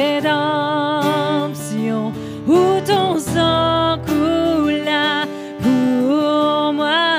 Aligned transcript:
rédemption 0.00 2.02
où 2.46 2.80
ton 2.86 3.18
sang 3.18 3.98
coula 4.06 5.26
pour 5.62 6.72
moi. 6.72 7.18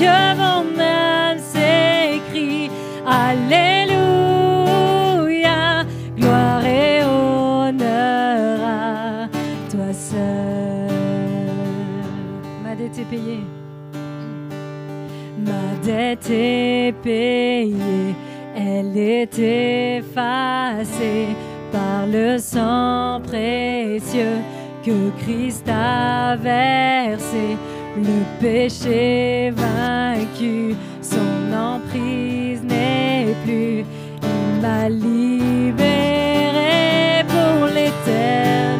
Que 0.00 0.16
mon 0.42 0.64
âme 0.78 1.38
s'écrie 1.38 2.68
Alléluia, 3.06 3.94
gloire 6.16 6.64
et 6.64 7.02
honneur 7.04 9.28
toi 9.70 9.92
seul. 9.92 10.90
Ma 12.62 12.72
dette 12.74 12.98
est 12.98 13.10
payée. 13.10 13.44
Ma 15.46 15.66
dette 15.84 16.30
est 16.30 16.94
payée, 17.02 18.14
elle 18.78 18.98
est 18.98 19.38
effacée 19.38 21.28
par 21.72 22.06
le 22.06 22.36
sang 22.38 23.22
précieux 23.22 24.38
que 24.84 25.10
Christ 25.22 25.66
a 25.68 26.36
versé. 26.36 27.56
Le 27.96 28.18
péché 28.38 29.50
vaincu, 29.50 30.74
son 31.00 31.52
emprise 31.54 32.62
n'est 32.62 33.34
plus. 33.44 33.84
Il 34.22 34.60
m'a 34.60 34.88
libéré 34.90 35.24
pour 37.28 37.66
l'éternité. 37.68 38.75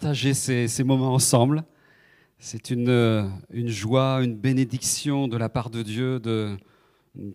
Partager 0.00 0.32
ces, 0.32 0.82
moments 0.82 1.12
ensemble. 1.12 1.62
C'est 2.38 2.70
une, 2.70 2.88
euh, 2.88 3.28
une 3.52 3.68
joie, 3.68 4.20
une 4.24 4.34
bénédiction 4.34 5.28
de 5.28 5.36
la 5.36 5.50
part 5.50 5.68
de 5.68 5.82
Dieu 5.82 6.18
de 6.18 6.56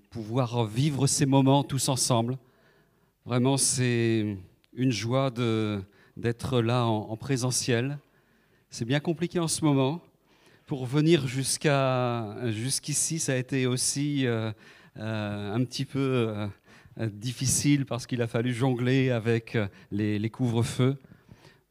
pouvoir 0.10 0.66
vivre 0.66 1.06
ces 1.06 1.28
moments 1.28 1.64
tous 1.64 1.90
ensemble. 1.90 2.40
Vraiment, 3.24 3.58
c'est 3.58 4.36
une 4.74 4.92
joie 4.92 5.30
d'être 6.18 6.60
là 6.60 6.88
en, 6.88 7.12
en 7.12 7.18
présentiel. 7.18 8.00
C'est 8.72 8.86
bien 8.86 9.00
compliqué 9.00 9.38
en 9.38 9.48
ce 9.48 9.64
moment. 9.64 10.02
Pour 10.66 10.88
venir 10.88 11.28
jusqu'à 11.28 12.36
jusqu'ici, 12.50 13.20
ça 13.20 13.34
a 13.34 13.36
été 13.36 13.68
aussi 13.68 14.26
euh, 14.26 14.52
euh, 14.98 15.54
un 15.54 15.64
petit 15.66 15.86
peu 15.86 16.50
difficile 16.98 17.86
parce 17.86 18.08
qu'il 18.08 18.24
a 18.24 18.28
fallu 18.28 18.52
jongler 18.56 19.12
avec 19.12 19.56
les, 19.92 20.18
les 20.18 20.30
couvre-feux. 20.32 20.98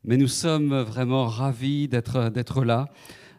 Mais 0.05 0.17
nous 0.17 0.29
sommes 0.29 0.81
vraiment 0.83 1.27
ravis 1.27 1.89
d'être 1.89 2.65
là. 2.65 2.89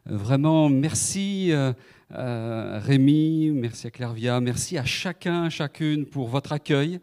Vraiment, 0.06 0.69
merci 0.69 1.51
euh, 1.51 1.73
euh, 2.13 2.79
Rémi, 2.83 3.51
merci 3.51 3.88
à 3.88 3.91
Clairvia, 3.91 4.39
merci 4.39 4.77
à 4.77 4.85
chacun, 4.85 5.50
chacune 5.50 6.06
pour 6.06 6.27
votre 6.27 6.51
accueil. 6.51 7.00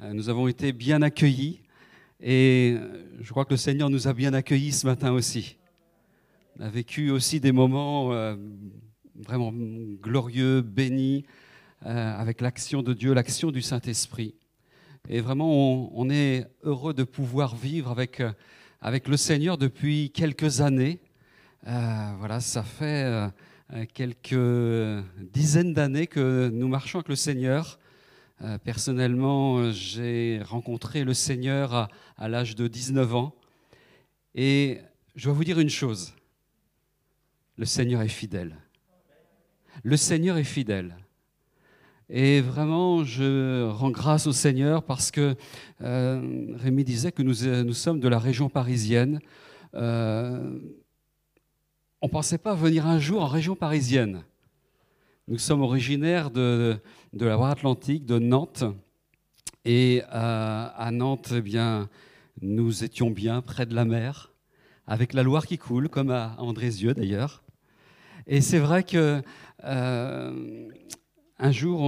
Euh, 0.00 0.12
nous 0.12 0.28
avons 0.28 0.48
été 0.48 0.72
bien 0.72 1.02
accueillis 1.02 1.60
et 2.20 2.76
je 3.20 3.30
crois 3.30 3.44
que 3.44 3.52
le 3.52 3.58
Seigneur 3.58 3.90
nous 3.90 4.08
a 4.08 4.12
bien 4.12 4.34
accueillis 4.34 4.72
ce 4.72 4.86
matin 4.86 5.12
aussi. 5.12 5.56
On 6.58 6.64
a 6.64 6.68
vécu 6.68 7.10
aussi 7.10 7.38
des 7.38 7.52
moments 7.52 8.12
euh, 8.12 8.34
vraiment 9.14 9.52
glorieux, 10.00 10.62
bénis, 10.62 11.24
euh, 11.84 12.16
avec 12.16 12.40
l'action 12.40 12.82
de 12.82 12.94
Dieu, 12.94 13.12
l'action 13.12 13.50
du 13.50 13.60
Saint-Esprit. 13.60 14.34
Et 15.08 15.20
vraiment, 15.20 15.90
on, 15.96 16.10
est 16.10 16.46
heureux 16.62 16.94
de 16.94 17.04
pouvoir 17.04 17.54
vivre 17.54 17.90
avec, 17.90 18.20
euh, 18.20 18.32
avec 18.86 19.08
le 19.08 19.16
Seigneur 19.16 19.58
depuis 19.58 20.12
quelques 20.12 20.60
années. 20.60 21.00
Euh, 21.66 22.12
voilà, 22.20 22.38
ça 22.38 22.62
fait 22.62 23.32
euh, 23.74 23.84
quelques 23.92 25.04
dizaines 25.18 25.74
d'années 25.74 26.06
que 26.06 26.48
nous 26.52 26.68
marchons 26.68 26.98
avec 26.98 27.08
le 27.08 27.16
Seigneur. 27.16 27.80
Euh, 28.42 28.58
personnellement, 28.58 29.72
j'ai 29.72 30.40
rencontré 30.44 31.02
le 31.02 31.14
Seigneur 31.14 31.74
à, 31.74 31.88
à 32.16 32.28
l'âge 32.28 32.54
de 32.54 32.68
19 32.68 33.16
ans. 33.16 33.34
Et 34.36 34.78
je 35.16 35.24
dois 35.24 35.34
vous 35.34 35.42
dire 35.42 35.58
une 35.58 35.68
chose, 35.68 36.14
le 37.56 37.64
Seigneur 37.64 38.02
est 38.02 38.08
fidèle. 38.08 38.56
Le 39.82 39.96
Seigneur 39.96 40.38
est 40.38 40.44
fidèle. 40.44 40.96
Et 42.08 42.40
vraiment, 42.40 43.02
je 43.02 43.68
rends 43.68 43.90
grâce 43.90 44.28
au 44.28 44.32
Seigneur 44.32 44.84
parce 44.84 45.10
que 45.10 45.34
euh, 45.82 46.54
Rémi 46.54 46.84
disait 46.84 47.10
que 47.10 47.22
nous, 47.22 47.44
euh, 47.44 47.64
nous 47.64 47.72
sommes 47.72 47.98
de 47.98 48.08
la 48.08 48.20
région 48.20 48.48
parisienne. 48.48 49.18
Euh, 49.74 50.56
on 52.00 52.06
ne 52.06 52.12
pensait 52.12 52.38
pas 52.38 52.54
venir 52.54 52.86
un 52.86 53.00
jour 53.00 53.22
en 53.22 53.26
région 53.26 53.56
parisienne. 53.56 54.22
Nous 55.26 55.38
sommes 55.38 55.62
originaires 55.62 56.30
de, 56.30 56.76
de 57.12 57.26
la 57.26 57.34
Loire-Atlantique, 57.34 58.06
de 58.06 58.20
Nantes. 58.20 58.64
Et 59.64 60.02
à 60.08 60.90
Nantes, 60.92 61.32
eh 61.34 61.40
bien, 61.40 61.88
nous 62.40 62.84
étions 62.84 63.10
bien 63.10 63.42
près 63.42 63.66
de 63.66 63.74
la 63.74 63.84
mer, 63.84 64.32
avec 64.86 65.12
la 65.12 65.24
Loire 65.24 65.44
qui 65.44 65.58
coule, 65.58 65.88
comme 65.88 66.10
à 66.10 66.36
Andrézieux 66.38 66.94
d'ailleurs. 66.94 67.42
Et 68.28 68.40
c'est 68.40 68.60
vrai 68.60 68.84
que 68.84 69.20
un 71.38 71.52
jour, 71.52 71.82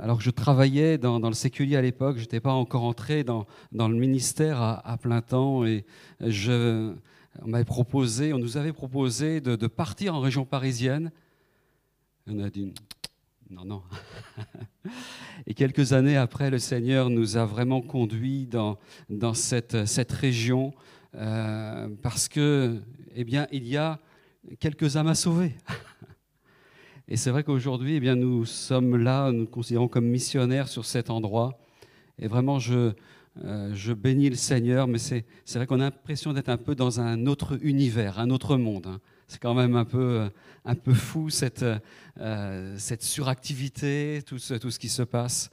alors 0.00 0.18
que 0.18 0.24
je 0.24 0.30
travaillais 0.30 0.96
dans, 0.98 1.18
le 1.18 1.34
séculier 1.34 1.76
à 1.76 1.82
l'époque, 1.82 2.16
je 2.16 2.22
n'étais 2.22 2.40
pas 2.40 2.52
encore 2.52 2.84
entré 2.84 3.24
dans, 3.24 3.46
le 3.72 3.94
ministère 3.94 4.62
à, 4.62 4.96
plein 5.00 5.22
temps, 5.22 5.64
et 5.64 5.84
on 6.20 7.48
m'avait 7.48 7.64
proposé, 7.64 8.32
on 8.32 8.38
nous 8.38 8.56
avait 8.56 8.72
proposé 8.72 9.40
de, 9.40 9.66
partir 9.66 10.14
en 10.14 10.20
région 10.20 10.44
parisienne. 10.44 11.10
On 12.28 12.38
a 12.40 12.50
dit 12.50 12.72
non, 13.50 13.64
non. 13.64 13.82
Et 15.46 15.54
quelques 15.54 15.92
années 15.92 16.16
après, 16.16 16.50
le 16.50 16.58
Seigneur 16.58 17.10
nous 17.10 17.36
a 17.36 17.44
vraiment 17.44 17.80
conduits 17.80 18.46
dans, 18.46 18.78
cette 19.34 20.12
région 20.12 20.74
euh, 21.14 21.88
parce 22.02 22.28
que, 22.28 22.82
eh 23.14 23.22
bien, 23.22 23.46
il 23.52 23.66
y 23.66 23.76
a 23.76 24.00
quelques 24.58 24.96
âmes 24.96 25.06
à 25.06 25.14
sauver. 25.14 25.54
Et 27.08 27.16
c'est 27.16 27.30
vrai 27.30 27.44
qu'aujourd'hui, 27.44 27.94
eh 27.94 28.00
bien, 28.00 28.16
nous 28.16 28.44
sommes 28.44 28.96
là, 28.96 29.30
nous 29.30 29.40
nous 29.40 29.46
considérons 29.46 29.86
comme 29.86 30.06
missionnaires 30.06 30.66
sur 30.66 30.84
cet 30.84 31.08
endroit. 31.08 31.56
Et 32.18 32.26
vraiment, 32.26 32.58
je, 32.58 32.94
euh, 33.44 33.72
je 33.74 33.92
bénis 33.92 34.28
le 34.28 34.34
Seigneur, 34.34 34.88
mais 34.88 34.98
c'est 34.98 35.24
vrai 35.54 35.66
qu'on 35.66 35.80
a 35.80 35.84
l'impression 35.84 36.32
d'être 36.32 36.48
un 36.48 36.56
peu 36.56 36.74
dans 36.74 36.98
un 37.00 37.26
autre 37.26 37.58
univers, 37.62 38.18
un 38.18 38.30
autre 38.30 38.56
monde. 38.56 38.88
hein. 38.88 39.00
C'est 39.28 39.40
quand 39.40 39.54
même 39.54 39.76
un 39.76 39.84
peu, 39.84 40.20
euh, 40.20 40.28
un 40.64 40.74
peu 40.74 40.94
fou 40.94 41.30
cette, 41.30 41.64
euh, 42.18 42.74
cette 42.78 43.02
suractivité, 43.02 44.22
tout 44.26 44.38
ce, 44.38 44.54
tout 44.54 44.72
ce 44.72 44.78
qui 44.80 44.88
se 44.88 45.02
passe. 45.02 45.50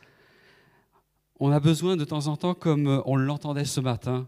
On 1.39 1.51
a 1.51 1.59
besoin 1.59 1.97
de 1.97 2.05
temps 2.05 2.27
en 2.27 2.37
temps, 2.37 2.55
comme 2.55 3.03
on 3.05 3.15
l'entendait 3.15 3.65
ce 3.65 3.79
matin, 3.79 4.27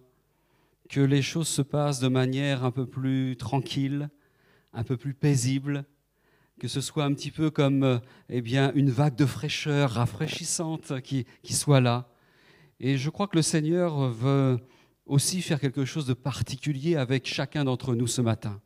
que 0.89 1.01
les 1.01 1.23
choses 1.23 1.47
se 1.47 1.63
passent 1.63 1.99
de 1.99 2.07
manière 2.07 2.63
un 2.63 2.71
peu 2.71 2.85
plus 2.85 3.35
tranquille, 3.37 4.09
un 4.73 4.83
peu 4.83 4.97
plus 4.97 5.13
paisible, 5.13 5.85
que 6.59 6.67
ce 6.67 6.81
soit 6.81 7.03
un 7.03 7.13
petit 7.13 7.31
peu 7.31 7.49
comme 7.49 7.83
euh, 7.83 7.99
eh 8.29 8.41
bien, 8.41 8.71
une 8.75 8.89
vague 8.89 9.15
de 9.15 9.25
fraîcheur 9.25 9.91
rafraîchissante 9.91 11.01
qui, 11.01 11.25
qui 11.43 11.53
soit 11.53 11.81
là. 11.81 12.09
Et 12.79 12.97
je 12.97 13.09
crois 13.09 13.27
que 13.27 13.35
le 13.35 13.41
Seigneur 13.41 14.09
veut 14.09 14.59
aussi 15.05 15.41
faire 15.41 15.59
quelque 15.59 15.85
chose 15.85 16.05
de 16.05 16.13
particulier 16.13 16.95
avec 16.95 17.27
chacun 17.27 17.65
d'entre 17.65 17.95
nous 17.95 18.07
ce 18.07 18.21
matin. 18.21 18.61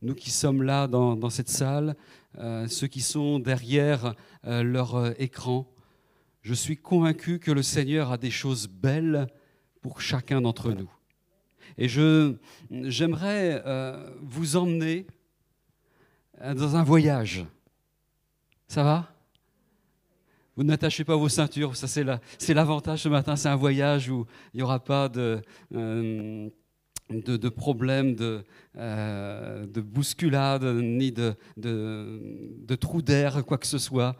Nous 0.00 0.14
qui 0.14 0.30
sommes 0.30 0.62
là 0.62 0.86
dans, 0.86 1.30
cette 1.30 1.48
salle, 1.48 1.96
euh, 2.38 2.68
ceux 2.68 2.86
qui 2.86 3.00
sont 3.00 3.40
derrière 3.40 4.14
euh, 4.46 4.62
leur 4.62 5.20
écran, 5.20 5.68
je 6.42 6.54
suis 6.54 6.76
convaincu 6.76 7.40
que 7.40 7.50
le 7.50 7.62
Seigneur 7.62 8.12
a 8.12 8.16
des 8.16 8.30
choses 8.30 8.68
belles 8.68 9.26
pour 9.82 10.00
chacun 10.00 10.40
d'entre 10.40 10.70
nous. 10.70 10.90
Et 11.76 11.88
j'aimerais 11.88 13.62
vous 14.22 14.56
emmener 14.56 15.06
dans 16.40 16.76
un 16.76 16.82
voyage. 16.82 17.44
Ça 18.66 18.82
va? 18.82 19.08
Vous 20.56 20.64
n'attachez 20.64 21.04
pas 21.04 21.16
vos 21.16 21.28
ceintures, 21.28 21.76
ça 21.76 21.86
c'est, 21.86 22.02
la- 22.04 22.20
c'est 22.36 22.52
l'avantage 22.54 23.02
ce 23.02 23.08
matin, 23.08 23.36
c'est 23.36 23.48
un 23.48 23.56
voyage 23.56 24.10
où 24.10 24.26
il 24.52 24.56
n'y 24.58 24.62
aura 24.62 24.82
pas 24.82 25.08
de, 25.08 25.40
euh, 25.74 26.50
de, 27.10 27.36
de 27.36 27.48
problème 27.48 28.16
de, 28.16 28.44
euh, 28.76 29.66
de 29.66 29.80
bousculade, 29.80 30.64
ni 30.64 31.12
de, 31.12 31.34
de, 31.56 32.20
de 32.58 32.74
trou 32.74 33.02
d'air, 33.02 33.44
quoi 33.46 33.56
que 33.56 33.68
ce 33.68 33.78
soit. 33.78 34.16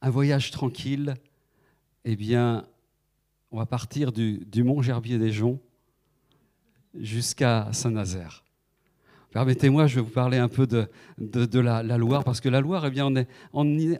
Un 0.00 0.08
voyage 0.08 0.50
tranquille, 0.50 1.14
eh 2.06 2.16
bien, 2.16 2.66
on 3.50 3.58
va 3.58 3.66
partir 3.66 4.12
du, 4.12 4.38
du 4.46 4.62
mont 4.64 4.80
Gerbier 4.80 5.18
des 5.18 5.30
Joncs 5.30 5.60
jusqu'à 6.98 7.68
Saint-Nazaire. 7.72 8.44
Permettez-moi, 9.32 9.86
je 9.86 9.96
vais 9.96 10.00
vous 10.00 10.10
parler 10.10 10.38
un 10.38 10.48
peu 10.48 10.66
de, 10.66 10.88
de, 11.18 11.60
la, 11.60 11.82
Loire, 11.96 12.24
parce 12.24 12.40
que 12.40 12.48
la 12.48 12.60
Loire, 12.60 12.84
eh 12.86 12.90
bien, 12.90 13.06
on, 13.06 13.14
est, 13.14 13.28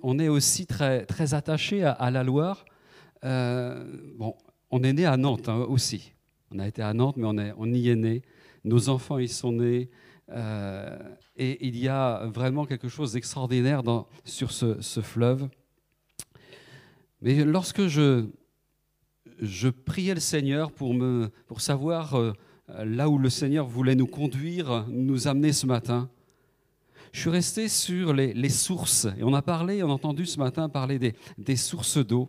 on, 0.03 0.19
est- 0.19 0.29
aussi 0.29 0.67
très, 0.67 1.07
très 1.07 1.35
attaché 1.35 1.85
à, 1.85 2.11
la 2.11 2.25
Loire. 2.25 2.65
Euh, 3.25 3.85
bon, 4.17 4.35
on 4.71 4.83
est 4.83 4.93
né 4.93 5.07
à 5.07 5.17
Nantes 5.17 5.49
hein, 5.49 5.65
aussi. 5.69 6.15
On 6.51 6.59
a 6.59 6.67
été 6.67 6.83
à 6.83 6.93
Nantes, 6.95 7.17
mais 7.17 7.27
on, 7.27 7.39
est, 7.39 7.53
on 7.59 7.73
y 7.73 7.91
est 7.91 7.97
né. 7.97 8.23
Nos 8.65 8.89
enfants 8.89 9.19
y 9.19 9.29
sont 9.29 9.53
nés. 9.53 9.89
Euh, 10.31 10.99
et 11.37 11.65
il 11.65 11.79
y 11.79 11.87
a 11.87 12.27
vraiment 12.27 12.67
quelque 12.67 12.89
chose 12.89 13.13
d'extraordinaire 13.13 13.83
sur 14.25 14.51
ce, 14.51 14.81
ce 14.81 15.01
fleuve. 15.01 15.49
Mais 17.23 17.45
lorsque 17.45 17.87
je, 17.87 18.27
je 19.41 19.69
priais 19.69 20.15
le 20.15 20.21
Seigneur 20.21 20.73
pour, 20.73 20.93
me, 20.93 21.31
pour 21.47 21.61
savoir 21.61 22.19
euh, 22.19 22.33
là 22.79 23.09
où 23.09 23.19
le 23.19 23.31
Seigneur 23.31 23.67
voulait 23.67 23.95
nous 23.95 24.07
conduire, 24.07 24.87
nous 24.89 25.29
amener 25.29 25.53
ce 25.53 25.67
matin, 25.67 26.11
je 27.13 27.21
suis 27.21 27.31
resté 27.31 27.69
sur 27.69 28.13
les, 28.13 28.49
sources. 28.49 29.07
Et 29.19 29.25
on 29.25 29.35
a 29.35 29.43
parlé, 29.43 29.83
on 29.83 29.91
a 29.91 29.93
entendu 29.93 30.27
ce 30.27 30.39
matin 30.39 30.69
parler 30.69 30.99
des, 31.39 31.57
sources 31.57 31.99
d'eau. 31.99 32.29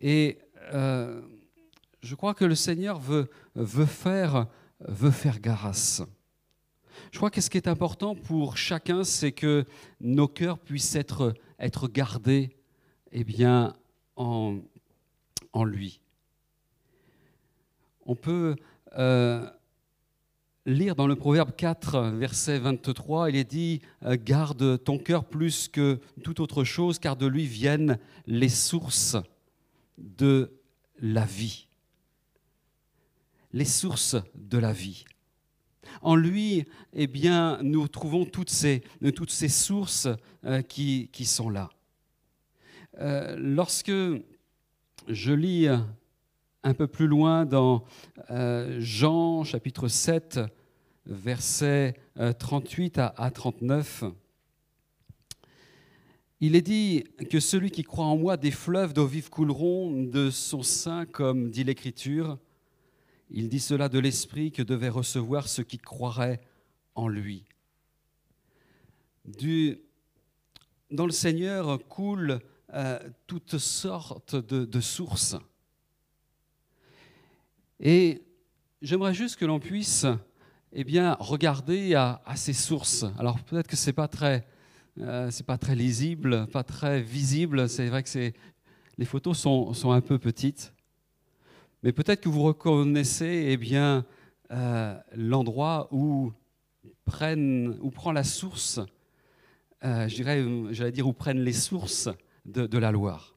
Et 0.00 0.38
euh, 0.72 1.20
je 2.00 2.14
crois 2.14 2.34
que 2.34 2.44
le 2.44 2.54
Seigneur 2.54 2.98
veut, 2.98 3.28
faire, 3.86 4.46
veut 4.80 5.10
faire 5.10 5.40
grâce. 5.40 6.02
Je 7.12 7.18
crois 7.18 7.30
que 7.30 7.40
ce 7.40 7.50
qui 7.50 7.58
est 7.58 7.68
important 7.68 8.14
pour 8.14 8.56
chacun, 8.56 9.04
c'est 9.04 9.32
que 9.32 9.64
nos 10.00 10.28
cœurs 10.28 10.58
puissent 10.58 10.94
être, 10.94 11.34
être 11.58 11.88
gardés 11.88 12.56
eh 13.12 13.24
bien, 13.24 13.74
en, 14.16 14.58
en 15.52 15.64
lui. 15.64 16.00
On 18.06 18.16
peut 18.16 18.56
euh, 18.98 19.44
lire 20.66 20.94
dans 20.94 21.06
le 21.06 21.16
Proverbe 21.16 21.54
4, 21.56 22.10
verset 22.16 22.58
23, 22.58 23.30
il 23.30 23.36
est 23.36 23.44
dit 23.44 23.80
euh, 24.04 24.16
Garde 24.22 24.82
ton 24.82 24.98
cœur 24.98 25.24
plus 25.24 25.68
que 25.68 26.00
toute 26.22 26.40
autre 26.40 26.64
chose, 26.64 26.98
car 26.98 27.16
de 27.16 27.26
lui 27.26 27.46
viennent 27.46 27.98
les 28.26 28.48
sources 28.48 29.16
de 29.98 30.52
la 31.00 31.24
vie. 31.24 31.66
Les 33.52 33.64
sources 33.64 34.16
de 34.34 34.58
la 34.58 34.72
vie. 34.72 35.04
En 36.00 36.16
lui, 36.16 36.64
eh 36.92 37.06
bien, 37.06 37.58
nous 37.62 37.86
trouvons 37.88 38.24
toutes 38.24 38.50
ces, 38.50 38.82
sources 39.48 40.08
euh, 40.44 40.62
qui, 40.62 41.08
sont 41.24 41.50
là. 41.50 41.70
Lorsque 43.36 43.92
je 45.08 45.32
lis 45.32 45.68
un 46.64 46.72
peu 46.72 46.86
plus 46.86 47.06
loin 47.06 47.44
dans 47.44 47.84
euh, 48.30 48.78
Jean 48.80 49.44
chapitre 49.44 49.86
7, 49.86 50.40
versets 51.04 51.94
euh, 52.18 52.32
38 52.32 52.98
à, 52.98 53.14
à 53.18 53.30
39, 53.30 54.04
Il 56.40 56.56
est 56.56 56.62
dit 56.62 57.04
que 57.30 57.38
celui 57.38 57.70
qui 57.70 57.82
croit 57.82 58.06
en 58.06 58.16
moi, 58.16 58.38
des 58.38 58.50
fleuves 58.50 58.94
d'eau 58.94 59.06
vive 59.06 59.28
couleront 59.28 60.04
de 60.04 60.30
son 60.30 60.62
sein, 60.62 61.04
comme 61.04 61.50
dit 61.50 61.64
l'Écriture. 61.64 62.38
Il 63.30 63.50
dit 63.50 63.60
cela 63.60 63.90
de 63.90 63.98
l'Esprit 63.98 64.50
que 64.50 64.62
devait 64.62 64.88
recevoir 64.88 65.48
ceux 65.48 65.64
qui 65.64 65.78
croiraient 65.78 66.40
en 66.94 67.08
lui. 67.08 67.44
Dans 70.90 71.06
le 71.06 71.12
Seigneur 71.12 71.78
coulent 71.88 72.40
euh, 72.72 72.98
toutes 73.26 73.58
sortes 73.58 74.36
de 74.36 74.80
sources. 74.80 75.36
Et 77.80 78.22
j'aimerais 78.82 79.14
juste 79.14 79.36
que 79.36 79.44
l'on 79.44 79.60
puisse 79.60 80.06
eh 80.72 80.84
bien, 80.84 81.16
regarder 81.20 81.94
à, 81.94 82.20
ces 82.34 82.52
sources. 82.52 83.04
Alors 83.18 83.40
peut-être 83.40 83.68
que 83.68 83.76
ce 83.76 83.86
n'est 83.86 83.92
pas, 83.92 84.08
très, 84.08 84.46
euh, 85.00 85.30
pas 85.46 85.58
très 85.58 85.74
lisible, 85.74 86.46
pas 86.48 86.64
très 86.64 87.00
visible. 87.00 87.68
C'est 87.68 87.86
vrai 87.86 88.02
que 88.02 88.32
les 88.98 89.04
photos 89.04 89.38
sont, 89.38 89.92
un 89.92 90.00
peu 90.00 90.18
petites. 90.18 90.72
Mais 91.82 91.92
peut-être 91.92 92.20
que 92.20 92.28
vous 92.28 92.42
reconnaissez 92.42 93.46
eh 93.50 93.56
bien, 93.56 94.04
euh, 94.50 94.96
l'endroit 95.14 95.88
où, 95.92 96.32
prennent, 97.04 97.78
où 97.80 97.90
prend 97.90 98.12
la 98.12 98.24
source, 98.24 98.80
euh, 99.84 100.08
j'allais 100.08 100.92
dire 100.92 101.06
où 101.06 101.12
prennent 101.12 101.42
les 101.42 101.52
sources 101.52 102.08
de 102.46 102.78
la 102.78 102.90
Loire. 102.90 103.33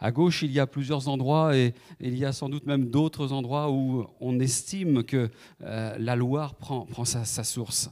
À 0.00 0.12
gauche, 0.12 0.42
il 0.42 0.52
y 0.52 0.60
a 0.60 0.66
plusieurs 0.66 1.08
endroits 1.08 1.56
et 1.56 1.74
il 2.00 2.16
y 2.16 2.24
a 2.24 2.32
sans 2.32 2.48
doute 2.48 2.66
même 2.66 2.90
d'autres 2.90 3.32
endroits 3.32 3.70
où 3.70 4.06
on 4.20 4.38
estime 4.40 5.04
que 5.04 5.30
euh, 5.62 5.96
la 5.98 6.16
Loire 6.16 6.54
prend, 6.54 6.86
sa, 7.04 7.24
source. 7.44 7.90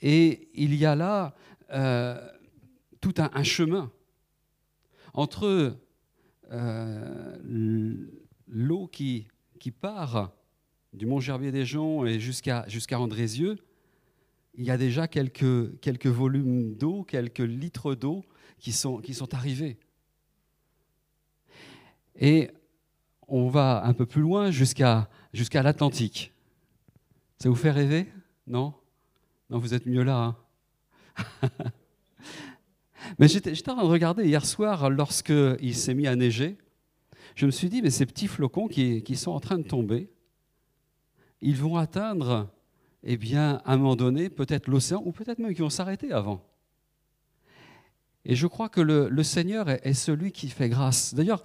Et 0.00 0.48
il 0.54 0.74
y 0.74 0.86
a 0.86 0.94
là 0.94 1.34
euh, 1.72 2.18
tout 3.00 3.14
un, 3.18 3.42
chemin 3.42 3.90
entre 5.12 5.76
euh, 6.52 7.36
l'eau 8.48 8.86
qui, 8.86 9.26
part 9.80 10.32
du 10.92 11.06
mont 11.06 11.20
Gerbier 11.20 11.50
des 11.50 11.64
Joncs 11.64 12.06
et 12.06 12.20
jusqu'à 12.20 13.00
Andrézieux. 13.00 13.56
Il 14.56 14.64
y 14.64 14.70
a 14.70 14.76
déjà 14.76 15.08
quelques, 15.08 15.80
quelques 15.80 16.06
volumes 16.06 16.74
d'eau, 16.74 17.02
quelques 17.02 17.40
litres 17.40 17.94
d'eau 17.94 18.24
qui 18.58 18.72
sont, 18.72 18.98
qui 18.98 19.14
sont 19.14 19.34
arrivés. 19.34 19.78
Et 22.16 22.50
on 23.28 23.48
va 23.48 23.84
un 23.84 23.92
peu 23.92 24.06
plus 24.06 24.22
loin 24.22 24.50
jusqu'à 24.50 25.08
jusqu'à 25.32 25.62
l'Atlantique. 25.62 26.32
Ça 27.38 27.48
vous 27.48 27.54
fait 27.54 27.70
rêver? 27.70 28.06
Non? 28.46 28.72
Non, 29.50 29.58
vous 29.58 29.74
êtes 29.74 29.86
mieux 29.86 30.02
là. 30.02 30.36
Hein 31.16 31.50
mais 33.18 33.28
j'étais 33.28 33.50
en 33.68 33.74
train 33.74 33.84
de 33.84 33.88
regarder 33.88 34.24
hier 34.24 34.46
soir, 34.46 34.88
lorsqu'il 34.88 35.74
s'est 35.74 35.94
mis 35.94 36.06
à 36.06 36.16
neiger, 36.16 36.56
je 37.34 37.46
me 37.46 37.50
suis 37.50 37.68
dit, 37.68 37.82
mais 37.82 37.90
ces 37.90 38.06
petits 38.06 38.28
flocons 38.28 38.68
qui, 38.68 39.02
qui 39.02 39.16
sont 39.16 39.32
en 39.32 39.40
train 39.40 39.58
de 39.58 39.66
tomber, 39.66 40.08
ils 41.40 41.56
vont 41.56 41.76
atteindre, 41.76 42.48
eh 43.02 43.16
bien, 43.16 43.60
à 43.64 43.74
un 43.74 43.76
moment 43.76 43.96
donné, 43.96 44.30
peut-être 44.30 44.68
l'océan, 44.68 45.02
ou 45.04 45.12
peut-être 45.12 45.38
même 45.38 45.52
qu'ils 45.52 45.64
vont 45.64 45.70
s'arrêter 45.70 46.12
avant. 46.12 46.42
Et 48.24 48.36
je 48.36 48.46
crois 48.46 48.68
que 48.68 48.80
le, 48.80 49.22
Seigneur 49.22 49.68
est, 49.68 49.80
est, 49.84 49.92
celui 49.92 50.32
qui 50.32 50.48
fait 50.48 50.70
grâce. 50.70 51.12
D'ailleurs, 51.12 51.42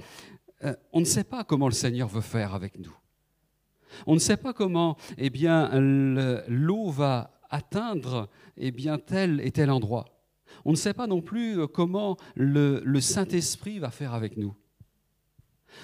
on 0.94 1.00
ne 1.00 1.06
sait 1.06 1.24
pas 1.24 1.44
comment 1.44 1.68
le 1.68 1.74
Seigneur 1.74 2.08
veut 2.08 2.22
faire 2.22 2.54
avec 2.54 2.80
nous. 2.80 2.96
On 4.06 4.14
ne 4.14 4.20
sait 4.20 4.38
pas 4.38 4.54
comment 4.54 4.98
eh 5.18 5.30
bien, 5.30 5.70
l'eau 6.48 6.90
va 6.90 7.40
atteindre 7.50 8.30
eh 8.58 8.72
bien, 8.72 9.00
tel 9.00 9.42
et 9.42 9.52
tel 9.52 9.72
endroit. 9.72 10.06
On 10.66 10.72
ne 10.72 10.78
sait 10.78 10.94
pas 10.94 11.08
non 11.08 11.22
plus 11.22 11.60
euh, 11.60 11.68
comment 11.68 12.18
le, 12.36 13.00
Saint-Esprit 13.00 13.80
va 13.80 13.92
faire 13.92 14.14
avec 14.14 14.38
nous. 14.38 14.56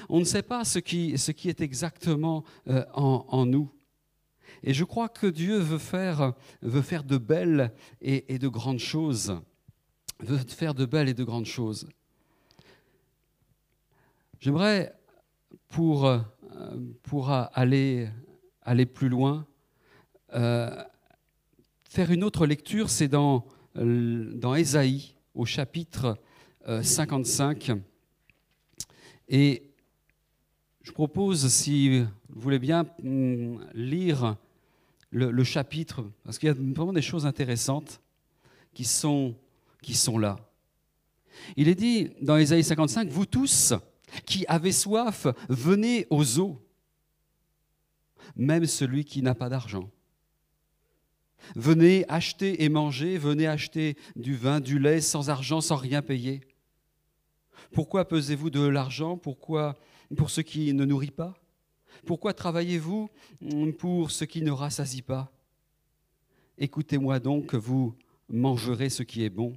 On 0.10 0.20
ne 0.20 0.26
sait 0.26 0.42
pas 0.42 0.66
ce 0.66 0.80
qui, 0.80 1.14
est 1.14 1.62
exactement 1.62 2.44
euh, 2.68 2.84
en, 2.94 3.46
nous. 3.46 3.72
Et 4.64 4.74
je 4.74 4.84
crois 4.84 5.10
que 5.10 5.28
Dieu 5.28 5.58
veut 5.58 5.78
faire, 5.78 6.34
de 6.62 7.18
belles. 7.18 7.72
Veut 8.02 8.24
faire 10.38 10.74
de 10.74 10.86
belles 10.86 11.10
et 11.10 11.14
de 11.14 11.24
grandes 11.24 11.46
choses. 11.46 11.88
J'aimerais, 14.46 14.94
pour, 15.70 16.06
euh, 16.06 16.20
pour 17.02 17.32
aller, 17.32 18.08
aller 18.62 18.86
plus 18.86 19.10
loin, 19.10 19.48
euh, 20.36 20.84
faire 21.90 22.12
une 22.12 22.24
autre 22.24 22.46
lecture, 22.46 22.92
c'est 22.92 23.08
dans, 23.08 23.48
dans 23.74 24.54
Ésaïe, 24.54 25.16
au 25.34 25.46
chapitre 25.46 26.20
55. 26.68 27.72
Euh, 27.72 27.76
Et 29.30 29.72
je 30.84 30.92
propose, 30.92 31.48
si 31.48 32.02
vous 32.02 32.08
voulez 32.30 32.60
bien, 32.60 32.86
mm, 33.02 33.58
lire 33.74 34.38
le, 35.10 35.32
le 35.32 35.44
chapitre, 35.44 36.06
parce 36.24 36.38
qu'il 36.38 36.50
y 36.50 36.52
a 36.52 36.56
vraiment 36.56 36.94
des 36.94 37.02
choses 37.02 37.26
intéressantes 37.26 38.00
qui 38.76 38.84
sont, 38.84 39.34
qui 39.82 39.96
sont 39.96 40.20
là. 40.20 40.38
Il 41.58 41.68
est 41.68 41.74
dit 41.74 42.12
dans 42.22 42.38
Ésaïe 42.38 42.64
55, 42.64 43.10
Vous 43.10 43.26
tous, 43.26 43.74
qui 44.26 44.46
avez 44.48 44.72
soif, 44.72 45.28
venez 45.50 46.08
aux 46.10 46.40
eaux, 46.40 46.62
même 48.36 48.66
celui 48.66 49.06
qui 49.06 49.22
n'a 49.22 49.36
pas 49.36 49.50
d'argent. 49.50 49.90
Venez 51.56 52.06
acheter 52.10 52.64
et 52.64 52.70
manger, 52.70 53.18
venez 53.18 53.46
acheter 53.46 53.98
du 54.16 54.36
vin, 54.36 54.60
du 54.60 54.80
lait 54.80 55.02
sans 55.02 55.30
argent, 55.30 55.62
sans 55.62 55.76
rien 55.76 56.02
payer. 56.02 56.42
Pourquoi 57.72 58.08
pesez-vous 58.08 58.50
de 58.50 58.66
l'argent? 58.66 59.18
Pourquoi 59.18 59.78
pour 60.18 60.30
ce 60.30 60.42
qui 60.42 60.74
ne 60.74 60.86
nourrit 60.86 61.12
pas? 61.12 61.36
Pourquoi 62.06 62.34
travaillez-vous 62.34 63.10
pour 63.78 64.12
ce 64.12 64.26
qui 64.26 64.42
ne 64.42 64.52
rassasie 64.52 65.02
pas? 65.02 65.32
Écoutez-moi 66.58 67.20
donc, 67.20 67.54
vous 67.54 67.96
mangerez 68.30 68.90
ce 68.90 69.04
qui 69.04 69.24
est 69.24 69.30
bon, 69.30 69.56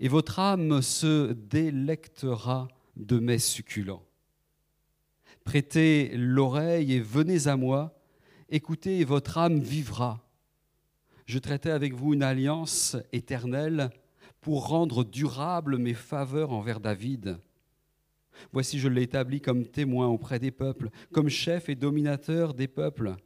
et 0.00 0.08
votre 0.08 0.38
âme 0.38 0.80
se 0.80 1.32
délectera 1.32 2.68
de 2.96 3.18
mets 3.18 3.38
succulents. 3.38 4.04
Prêtez 5.44 6.10
l'oreille 6.16 6.94
et 6.94 7.00
venez 7.00 7.46
à 7.46 7.56
moi, 7.56 7.98
écoutez 8.48 8.98
et 8.98 9.04
votre 9.04 9.38
âme 9.38 9.60
vivra. 9.60 10.26
Je 11.26 11.38
traitais 11.38 11.70
avec 11.70 11.94
vous 11.94 12.14
une 12.14 12.22
alliance 12.22 12.96
éternelle 13.12 13.90
pour 14.40 14.68
rendre 14.68 15.04
durable 15.04 15.78
mes 15.78 15.94
faveurs 15.94 16.52
envers 16.52 16.80
David. 16.80 17.38
Voici, 18.52 18.78
je 18.78 18.88
l'ai 18.88 19.02
établi 19.02 19.40
comme 19.40 19.66
témoin 19.66 20.08
auprès 20.08 20.38
des 20.38 20.50
peuples, 20.50 20.90
comme 21.12 21.28
chef 21.28 21.68
et 21.68 21.74
dominateur 21.74 22.54
des 22.54 22.68
peuples. 22.68 23.16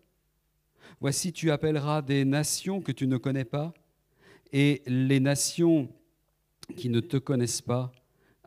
Voici, 1.01 1.33
tu 1.33 1.51
appelleras 1.51 2.03
des 2.03 2.25
nations 2.25 2.81
que 2.81 2.93
tu 2.93 3.07
ne 3.07 3.17
connais 3.17 3.45
pas, 3.45 3.75
et 4.53 4.83
les 4.87 5.21
nations 5.21 5.89
qui 6.77 6.89
ne 6.89 7.01
te 7.01 7.17
connaissent 7.17 7.63
pas 7.63 7.93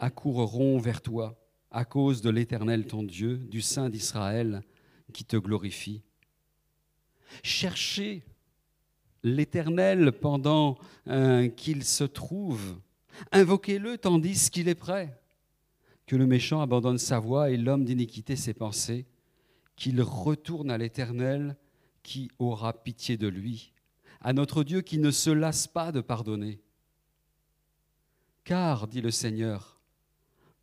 accourront 0.03 0.77
vers 0.77 1.01
toi 1.01 1.39
à 1.71 1.85
cause 1.85 2.21
de 2.21 2.29
l'Éternel 2.29 2.85
ton 2.85 3.03
Dieu, 3.03 3.37
du 3.37 3.61
Saint 3.61 3.89
d'Israël 3.89 4.61
qui 5.13 5.23
te 5.23 5.37
glorifie. 5.37 6.03
Cherchez 7.41 8.23
l'Éternel 9.23 10.11
pendant 10.11 10.77
euh, 11.07 11.47
qu'il 11.47 11.83
se 11.83 12.03
trouve. 12.03 12.79
Invoquez-le 13.31 13.97
tandis 13.97 14.49
qu'il 14.51 14.67
est 14.67 14.75
prêt. 14.75 15.19
Que 16.05 16.17
le 16.17 16.27
méchant 16.27 16.61
abandonne 16.61 16.97
sa 16.97 17.19
voie 17.19 17.49
et 17.49 17.57
l'homme 17.57 17.85
d'iniquité 17.85 18.35
ses 18.35 18.53
pensées, 18.53 19.05
qu'il 19.77 20.01
retourne 20.01 20.69
à 20.69 20.77
l'Éternel 20.77 21.55
qui 22.03 22.29
aura 22.37 22.73
pitié 22.73 23.15
de 23.15 23.27
lui, 23.27 23.71
à 24.19 24.33
notre 24.33 24.65
Dieu 24.65 24.81
qui 24.81 24.97
ne 24.97 25.11
se 25.11 25.29
lasse 25.29 25.65
pas 25.65 25.93
de 25.93 26.01
pardonner. 26.01 26.59
Car, 28.43 28.87
dit 28.89 28.99
le 28.99 29.11
Seigneur, 29.11 29.73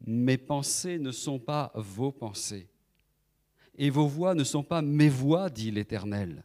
mes 0.07 0.38
pensées 0.38 0.99
ne 0.99 1.12
sont 1.12 1.38
pas 1.38 1.73
vos 1.75 2.12
pensées, 2.12 2.69
et 3.76 3.90
vos 3.90 4.07
voix 4.07 4.35
ne 4.35 4.45
sont 4.45 4.62
pas 4.62 4.83
mes 4.83 5.09
voix, 5.09 5.50
dit 5.50 5.71
l'Éternel. 5.71 6.45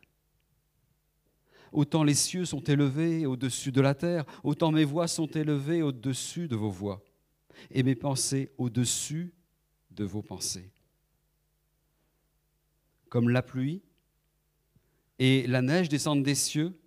Autant 1.72 2.04
les 2.04 2.14
cieux 2.14 2.46
sont 2.46 2.62
élevés 2.62 3.26
au-dessus 3.26 3.72
de 3.72 3.82
la 3.82 3.94
terre, 3.94 4.26
autant 4.44 4.72
mes 4.72 4.86
voix 4.86 5.08
sont 5.08 5.28
élevées 5.28 5.82
au-dessus 5.82 6.48
de 6.48 6.56
vos 6.56 6.70
voix, 6.70 7.04
et 7.72 7.84
mes 7.84 7.96
pensées 7.96 8.52
au-dessus 8.58 9.34
de 9.92 10.06
vos 10.06 10.22
pensées. 10.22 10.72
Comme 13.10 13.30
la 13.30 13.42
pluie 13.42 13.82
et 15.20 15.48
la 15.48 15.62
neige 15.62 15.90
descendent 15.90 16.24
des 16.24 16.36
cieux, 16.36 16.78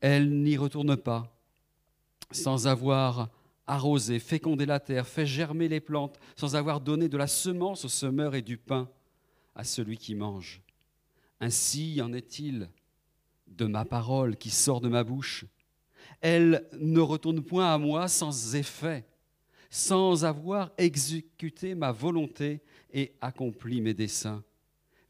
elles 0.00 0.30
n'y 0.42 0.56
retournent 0.56 0.96
pas 0.96 1.34
sans 2.30 2.66
avoir 2.66 3.30
arrosé, 3.66 4.18
fécondé 4.18 4.66
la 4.66 4.80
terre, 4.80 5.06
fait 5.06 5.26
germer 5.26 5.68
les 5.68 5.80
plantes, 5.80 6.18
sans 6.36 6.56
avoir 6.56 6.80
donné 6.80 7.08
de 7.08 7.16
la 7.16 7.26
semence 7.26 7.84
au 7.84 7.88
semeur 7.88 8.34
et 8.34 8.42
du 8.42 8.56
pain 8.56 8.90
à 9.54 9.64
celui 9.64 9.96
qui 9.96 10.14
mange. 10.14 10.62
Ainsi 11.40 12.00
en 12.02 12.12
est-il 12.12 12.70
de 13.46 13.66
ma 13.66 13.84
parole 13.84 14.36
qui 14.36 14.50
sort 14.50 14.80
de 14.80 14.88
ma 14.88 15.04
bouche. 15.04 15.44
elle 16.20 16.66
ne 16.78 17.00
retourne 17.00 17.42
point 17.42 17.72
à 17.72 17.78
moi 17.78 18.08
sans 18.08 18.54
effet, 18.54 19.04
sans 19.70 20.24
avoir 20.24 20.72
exécuté 20.78 21.74
ma 21.74 21.92
volonté 21.92 22.62
et 22.92 23.12
accompli 23.20 23.80
mes 23.80 23.94
desseins. 23.94 24.42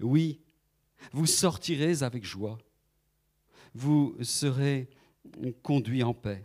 Oui, 0.00 0.40
vous 1.12 1.26
sortirez 1.26 2.02
avec 2.02 2.24
joie, 2.24 2.58
vous 3.74 4.16
serez 4.22 4.88
conduits 5.62 6.02
en 6.02 6.14
paix. 6.14 6.44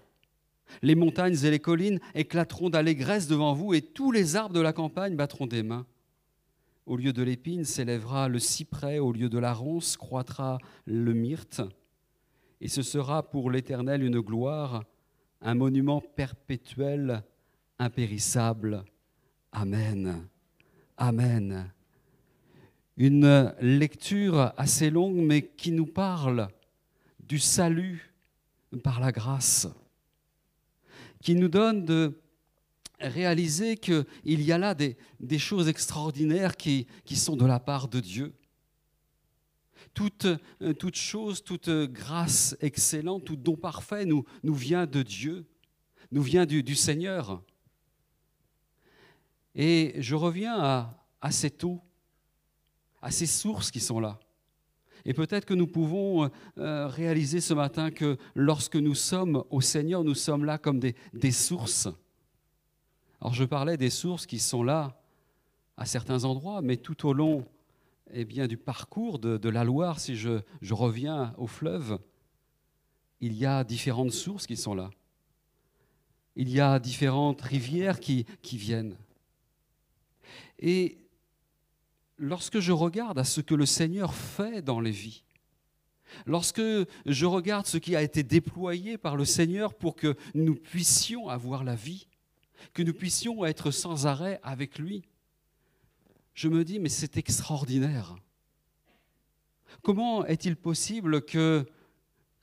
Les 0.82 0.96
montagnes 0.96 1.38
et 1.44 1.52
les 1.52 1.60
collines 1.60 2.00
éclateront 2.16 2.70
d'allégresse 2.70 3.28
devant 3.28 3.54
vous 3.54 3.74
et 3.74 3.82
tous 3.82 4.12
les 4.12 4.36
arbres 4.36 4.56
de 4.56 4.62
la 4.62 4.74
campagne 4.74 5.16
battront 5.16 5.48
des 5.48 5.64
mains. 5.64 5.86
Au 6.86 6.98
lieu 6.98 7.14
de 7.14 7.24
l'épine 7.24 7.66
s'élèvera 7.66 8.30
le 8.30 8.40
cyprès, 8.40 9.00
au 9.00 9.12
lieu 9.12 9.30
de 9.30 9.38
la 9.38 9.54
ronce 9.54 9.98
croîtra 9.98 10.58
le 10.86 11.14
myrte 11.14 11.62
et 12.62 12.68
ce 12.68 12.82
sera 12.82 13.24
pour 13.24 13.52
l'Éternel 13.52 14.04
une 14.04 14.20
gloire, 14.20 14.84
un 15.42 15.56
monument 15.56 16.02
perpétuel, 16.02 17.24
impérissable. 17.78 18.84
Amen. 19.52 20.28
Amen. 20.98 21.72
Une 22.98 23.54
lecture 23.62 24.54
assez 24.58 24.90
longue, 24.90 25.16
mais 25.16 25.44
qui 25.44 25.72
nous 25.72 25.86
parle 25.86 26.50
du 27.22 27.40
salut 27.40 28.14
par 28.84 29.00
la 29.00 29.14
grâce, 29.14 29.68
qui 31.22 31.36
nous 31.36 31.50
donne 31.50 31.86
de 31.86 32.22
réaliser 33.00 33.78
qu'il 33.78 34.06
y 34.26 34.52
a 34.52 34.58
là 34.58 34.74
des, 34.74 34.98
choses 35.38 35.68
extraordinaires 35.68 36.58
qui, 36.58 36.88
sont 37.16 37.36
de 37.36 37.46
la 37.46 37.60
part 37.60 37.88
de 37.88 38.00
Dieu 38.00 38.34
toute, 39.94 40.26
euh, 40.62 40.74
chose, 40.94 41.44
toute 41.44 41.70
grâce 41.70 42.56
excellente, 42.62 43.26
tout 43.26 43.36
don 43.36 43.56
parfait 43.56 44.06
nous, 44.06 44.26
vient 44.44 44.86
de 44.86 45.02
Dieu, 45.02 45.46
nous 46.12 46.22
vient 46.22 46.46
du, 46.46 46.64
du 46.64 46.76
Seigneur. 46.76 47.44
Et 49.56 49.96
je 49.98 50.16
reviens 50.16 50.58
à, 50.58 51.06
à 51.22 51.32
cette 51.32 51.64
eau, 51.64 51.82
à 53.02 53.12
ces 53.12 53.26
sources 53.26 53.72
qui 53.72 53.80
sont 53.80 54.00
là. 54.00 54.20
Et 55.06 55.14
peut-être 55.14 55.46
que 55.46 55.54
nous 55.54 55.68
pouvons 55.68 56.30
euh, 56.58 56.88
réaliser 56.88 57.42
ce 57.42 57.54
matin 57.54 57.92
que 57.92 58.18
lorsque 58.36 58.76
nous 58.76 58.96
sommes 58.96 59.44
au 59.50 59.62
Seigneur, 59.62 60.04
nous 60.04 60.16
sommes 60.16 60.46
là 60.46 60.58
comme 60.58 60.80
des, 60.80 61.32
sources. 61.32 61.88
Alors 63.22 63.34
je 63.34 63.44
parlais 63.44 63.78
des 63.78 63.90
sources 63.90 64.26
qui 64.26 64.40
sont 64.40 64.64
là 64.64 65.02
à 65.78 65.86
certains 65.86 66.26
endroits, 66.26 66.62
mais 66.62 66.78
tout 66.78 67.08
au 67.08 67.14
long 67.14 67.46
eh 68.12 68.26
bien, 68.26 68.48
du 68.48 68.58
parcours 68.58 69.20
de, 69.20 69.50
la 69.50 69.64
Loire, 69.64 70.00
si 70.00 70.16
je, 70.16 70.42
reviens 70.72 71.34
au 71.38 71.48
fleuve, 71.48 72.00
il 73.22 73.34
y 73.34 73.46
a 73.46 73.64
différentes 73.64 74.12
sources 74.12 74.48
qui 74.48 74.58
sont 74.58 74.74
là. 74.74 74.90
Il 76.36 76.50
y 76.50 76.60
a 76.60 76.80
différentes 76.80 77.42
rivières 77.42 78.00
qui, 78.00 78.26
viennent. 78.44 78.96
Lorsque 82.20 82.60
je 82.60 82.72
regarde 82.72 83.18
à 83.18 83.24
ce 83.24 83.42
que 83.42 83.56
le 83.56 83.66
Seigneur 83.66 84.14
fait 84.14 84.62
dans 84.62 84.82
les 84.82 84.92
vies, 84.92 85.24
lorsque 86.26 86.62
je 87.06 87.26
regarde 87.26 87.66
ce 87.66 87.78
qui 87.78 87.96
a 87.96 88.02
été 88.02 88.24
déployé 88.24 88.98
par 88.98 89.16
le 89.16 89.26
Seigneur 89.26 89.74
pour 89.74 89.96
que 89.96 90.16
nous 90.36 90.56
puissions 90.56 91.30
avoir 91.30 91.64
la 91.64 91.76
vie, 91.76 92.08
que 92.74 92.84
nous 92.84 92.94
puissions 92.94 93.46
être 93.46 93.72
sans 93.72 94.06
arrêt 94.06 94.40
avec 94.44 94.78
lui, 94.78 95.04
je 96.34 96.48
me 96.48 96.64
dis, 96.64 96.80
mais 96.80 96.90
c'est 96.90 97.18
extraordinaire. 97.18 98.16
Comment 99.82 100.26
est-il 100.26 100.56
possible 100.56 101.24
que 101.24 101.66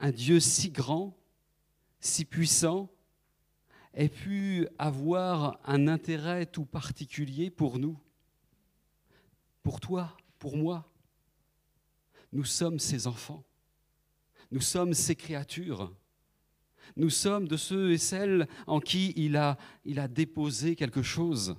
un 0.00 0.10
Dieu 0.10 0.40
si 0.40 0.70
grand, 0.70 1.16
si 2.00 2.24
puissant, 2.24 2.90
ait 3.94 4.10
pu 4.10 4.68
avoir 4.78 5.58
un 5.64 5.88
intérêt 5.88 6.46
tout 6.46 6.66
particulier 6.66 7.50
pour 7.50 7.78
nous, 7.78 7.98
pour 9.66 9.80
toi, 9.80 10.16
pour 10.38 10.56
moi 10.56 10.88
Nous 12.30 12.44
sommes 12.44 12.78
ses 12.78 13.08
enfants, 13.08 13.42
nous 14.52 14.60
sommes 14.60 14.94
ses 14.94 15.16
créatures, 15.16 15.92
nous 16.94 17.10
sommes 17.10 17.48
de 17.48 17.56
ceux 17.56 17.90
et 17.90 17.98
celles 17.98 18.46
en 18.68 18.78
qui 18.78 19.12
il 19.16 19.36
a, 19.36 19.58
il 19.84 19.98
a 19.98 20.06
déposé 20.06 20.76
quelque 20.76 21.02
chose. 21.02 21.56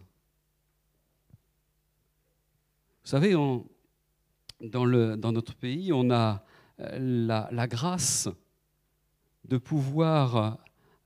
Vous 3.04 3.10
savez, 3.10 3.34
dans, 3.34 5.32
notre 5.34 5.56
pays, 5.56 5.91
on 5.91 6.10
a 6.10 6.46
euh, 6.80 7.50
la, 7.52 7.67
grâce 7.67 8.30
de 9.43 9.58
pouvoir 9.58 10.60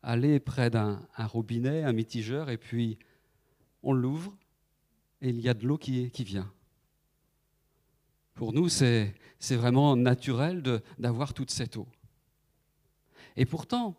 aller 0.04 0.40
près 0.40 0.70
d'un 0.70 1.00
robinet, 1.18 1.82
un 1.82 1.94
mitigeur, 1.94 2.52
et 2.52 2.58
puis 2.58 3.00
on 3.82 3.92
l'ouvre 3.92 4.38
et 5.22 5.30
il 5.30 5.42
y 5.42 5.50
a 5.50 5.56
de 5.56 5.66
l'eau 5.66 5.80
qui, 5.80 6.12
qui 6.12 6.24
vient. 6.24 6.54
Pour 8.42 8.54
nous, 8.54 8.70
c'est 8.70 9.14
vraiment 9.52 9.96
naturel 9.96 10.64
d'avoir 10.98 11.32
toute 11.32 11.52
cette 11.52 11.78
eau. 11.78 11.88
Et 13.38 13.46
pourtant, 13.46 13.96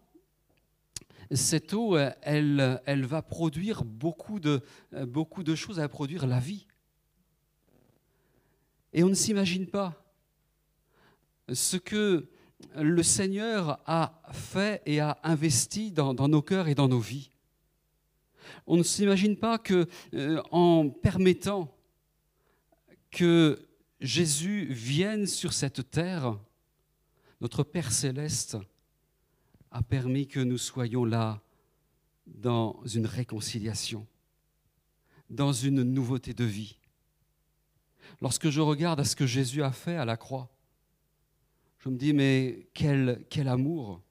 cette 1.31 1.73
eau, 1.75 1.97
elle, 2.23 2.83
elle 2.85 3.07
va 3.07 3.23
produire 3.23 3.85
beaucoup 3.85 4.41
de, 4.41 4.61
beaucoup 5.07 5.45
de 5.45 5.55
choses, 5.55 5.79
elle 5.79 5.85
va 5.85 5.89
produire 5.89 6.27
la 6.27 6.41
vie. 6.41 6.67
Et 8.93 9.05
on 9.05 9.09
ne 9.11 9.15
s'imagine 9.15 9.69
pas 9.69 10.05
ce 11.53 11.77
que 11.77 12.29
le 12.75 13.03
Seigneur 13.05 13.81
a 13.87 14.23
fait 14.33 14.83
et 14.87 14.99
a 14.99 15.21
investi 15.23 15.93
dans, 15.93 16.15
nos 16.15 16.43
cœurs 16.43 16.67
et 16.67 16.75
dans 16.75 16.89
nos 16.89 16.99
vies. 16.99 17.31
On 18.67 18.77
ne 18.77 18.83
s'imagine 18.83 19.37
pas 19.37 19.59
que 19.59 19.87
euh, 20.15 20.43
en 20.51 20.91
permettant 20.91 21.73
que 23.13 23.69
Jésus 24.03 24.67
vienne 24.67 25.27
sur 25.29 25.53
cette 25.53 25.89
terre, 25.91 26.37
notre 27.41 27.63
Père 27.63 27.93
céleste 27.93 28.57
a 29.71 29.81
permis 29.81 30.27
que 30.27 30.41
nous 30.41 30.59
soyons 30.59 31.05
là 31.05 31.41
dans 32.27 32.85
une 32.85 33.07
réconciliation, 33.07 34.07
dans 35.31 35.53
une 35.53 35.85
nouveauté 35.85 36.35
de 36.35 36.45
vie. 36.45 36.79
Lorsque 38.21 38.51
je 38.51 38.61
regarde 38.61 38.99
à 38.99 39.05
ce 39.05 39.15
que 39.15 39.27
Jésus 39.27 39.63
a 39.63 39.71
fait 39.71 39.97
à 39.97 40.05
la 40.05 40.17
croix, 40.17 40.51
je 41.79 41.89
me 41.89 41.97
dis, 41.97 42.13
mais 42.13 42.69
quel, 42.75 43.25
quel 43.31 43.47
amour 43.47 44.03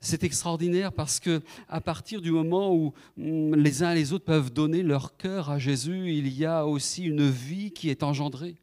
c'est 0.00 0.24
extraordinaire 0.24 0.92
parce 0.92 1.20
que 1.20 1.42
à 1.68 1.80
partir 1.80 2.20
du 2.20 2.30
moment 2.30 2.74
où 2.74 2.92
mm, 3.16 3.54
les 3.54 3.82
uns 3.82 3.92
et 3.92 3.96
les 3.96 4.12
autres 4.12 4.24
peuvent 4.24 4.52
donner 4.52 4.82
leur 4.82 5.16
cœur 5.16 5.50
à 5.50 5.58
Jésus, 5.58 6.12
il 6.12 6.28
y 6.28 6.44
a 6.44 6.66
aussi 6.66 7.04
une 7.04 7.28
vie 7.28 7.72
qui 7.72 7.90
est 7.90 8.02
engendrée. 8.02 8.56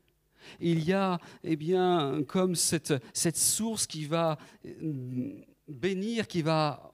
Il 0.60 0.84
y 0.84 0.94
a, 0.94 1.20
eh 1.44 1.56
bien, 1.56 2.22
comme 2.28 2.56
cette, 2.56 2.94
source 3.36 3.88
qui 3.88 4.06
va 4.06 4.38
mm, 4.64 5.32
bénir, 5.68 6.28
qui 6.28 6.42
va 6.42 6.94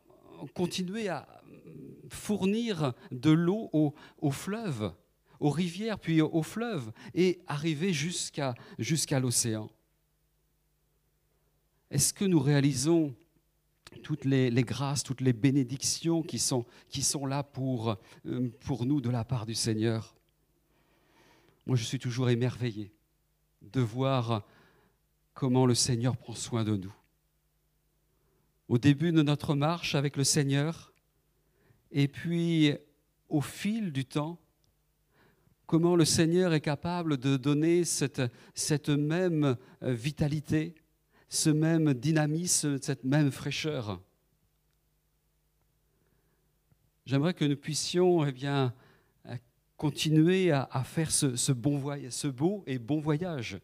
continuer 0.54 1.10
à 1.10 1.28
fournir 2.10 2.93
de 3.12 3.32
l'eau 3.32 3.69
au, 3.73 3.93
au 4.19 4.32
fleuve 4.32 4.93
aux 5.39 5.49
rivières, 5.49 5.99
puis 5.99 6.21
aux 6.21 6.43
fleuves, 6.43 6.91
et 7.15 7.39
arriver 7.47 7.93
jusqu'à 7.93 8.56
l'océan. 9.19 9.69
Est-ce 11.89 12.13
que 12.13 12.25
nous 12.25 12.39
réalisons 12.39 13.15
toutes 14.04 14.25
les, 14.25 14.52
grâces, 14.63 15.04
toutes 15.04 15.21
les 15.21 15.34
bénédictions 15.34 16.21
qui 16.21 16.39
sont, 16.39 16.65
qui 16.89 17.02
sont 17.02 17.25
là 17.25 17.43
pour, 17.43 17.97
euh, 18.25 18.49
pour 18.62 18.86
nous 18.86 19.02
de 19.02 19.10
la 19.10 19.23
part 19.23 19.45
du 19.45 19.56
Seigneur 19.56 20.15
Moi, 21.65 21.75
je 21.75 21.84
suis 21.84 21.99
toujours 21.99 22.30
émerveillé 22.30 22.91
de 23.62 23.82
voir 23.82 24.45
comment 25.34 25.65
le 25.65 25.75
Seigneur 25.75 26.17
prend 26.17 26.34
soin 26.34 26.63
de 26.63 26.75
nous. 26.75 26.93
Au 28.67 28.78
début 28.78 29.12
de 29.12 29.21
notre 29.21 29.56
marche 29.56 29.95
avec 29.95 30.15
le 30.15 30.23
Seigneur, 30.23 30.93
et 31.91 32.08
puis 32.08 32.73
au 33.28 33.41
fil 33.41 33.91
du 33.91 34.06
temps, 34.06 34.39
comment 35.65 35.95
le 35.95 36.06
Seigneur 36.06 36.54
est 36.54 36.62
capable 36.62 37.17
de 37.17 37.38
donner 37.38 37.84
cette, 37.84 38.21
cette 38.56 38.89
même 38.89 39.56
euh, 39.84 39.93
vitalité, 39.93 40.75
ce 41.30 41.50
même 41.50 41.94
dynamisme, 41.94 42.82
cette 42.82 43.04
même 43.04 43.32
fraîcheur. 43.32 44.02
J'aimerais 47.06 47.34
que 47.34 47.46
nous 47.46 47.58
puissions 47.58 48.26
eh 48.26 48.32
bien, 48.32 48.74
continuer 49.80 50.52
à, 50.52 50.84
faire 50.84 51.10
ce, 51.10 51.52
beau 51.52 52.63
et 52.68 52.78
bon 52.78 53.00
voyage. 53.00 53.60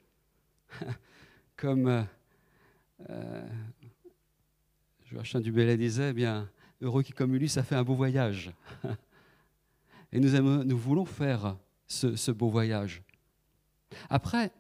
Comme 1.58 1.88
euh, 1.88 2.04
euh, 3.10 3.48
Joachim 5.06 5.42
Dubélé 5.42 5.76
disait, 5.76 6.12
eh 6.12 6.14
bien, 6.14 6.50
heureux 6.82 7.04
qui 7.04 7.12
comme 7.12 7.36
lui, 7.36 7.50
ça 7.50 7.64
fait 7.64 7.76
un 7.76 7.84
beau 7.84 7.96
voyage. 7.96 8.52
Et 10.12 10.20
nous 10.20 10.78
voulons 10.78 11.06
faire 11.06 11.58
ce, 11.88 12.32
beau 12.32 12.50
voyage. 12.50 13.04
Après, 14.10 14.52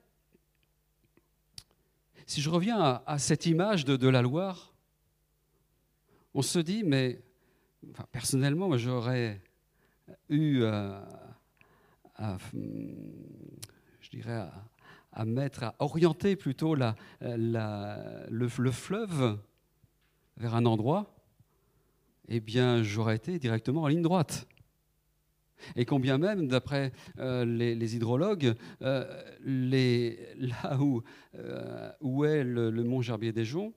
si 2.26 2.42
je 2.42 2.50
reviens 2.50 3.02
à, 3.06 3.20
cette 3.20 3.46
image 3.46 3.86
de, 3.86 4.08
la 4.08 4.22
Loire, 4.22 4.74
on 6.34 6.42
se 6.42 6.60
dit, 6.60 6.84
mais 6.84 7.22
personnellement, 8.12 8.76
j'aurais 8.78 9.42
eu 10.30 10.62
euh, 10.62 11.00
à, 12.16 12.38
je 14.02 14.10
dirais, 14.10 14.48
à, 15.12 15.26
mettre, 15.26 15.64
à 15.64 15.76
orienter 15.80 16.36
plutôt 16.36 16.76
le, 16.76 16.92
le, 17.22 18.72
fleuve 18.72 19.40
vers 20.38 20.56
un 20.56 20.66
endroit, 20.66 21.16
eh 22.28 22.40
bien, 22.40 22.82
j'aurais 22.82 23.16
été 23.16 23.38
directement 23.40 23.84
en 23.84 23.88
ligne 23.88 24.02
droite. 24.02 24.48
Et 25.76 25.86
combien 25.86 26.18
même, 26.18 26.48
d'après 26.48 26.92
euh, 27.20 27.46
les, 27.46 27.96
hydrologues, 27.96 28.56
euh, 28.82 29.06
là 29.44 30.80
où, 30.80 31.04
euh, 31.36 31.92
où 32.02 32.26
est 32.26 32.44
le, 32.44 32.72
mont 32.84 33.02
Gerbier 33.02 33.32
des 33.32 33.46
Joncs, 33.46 33.74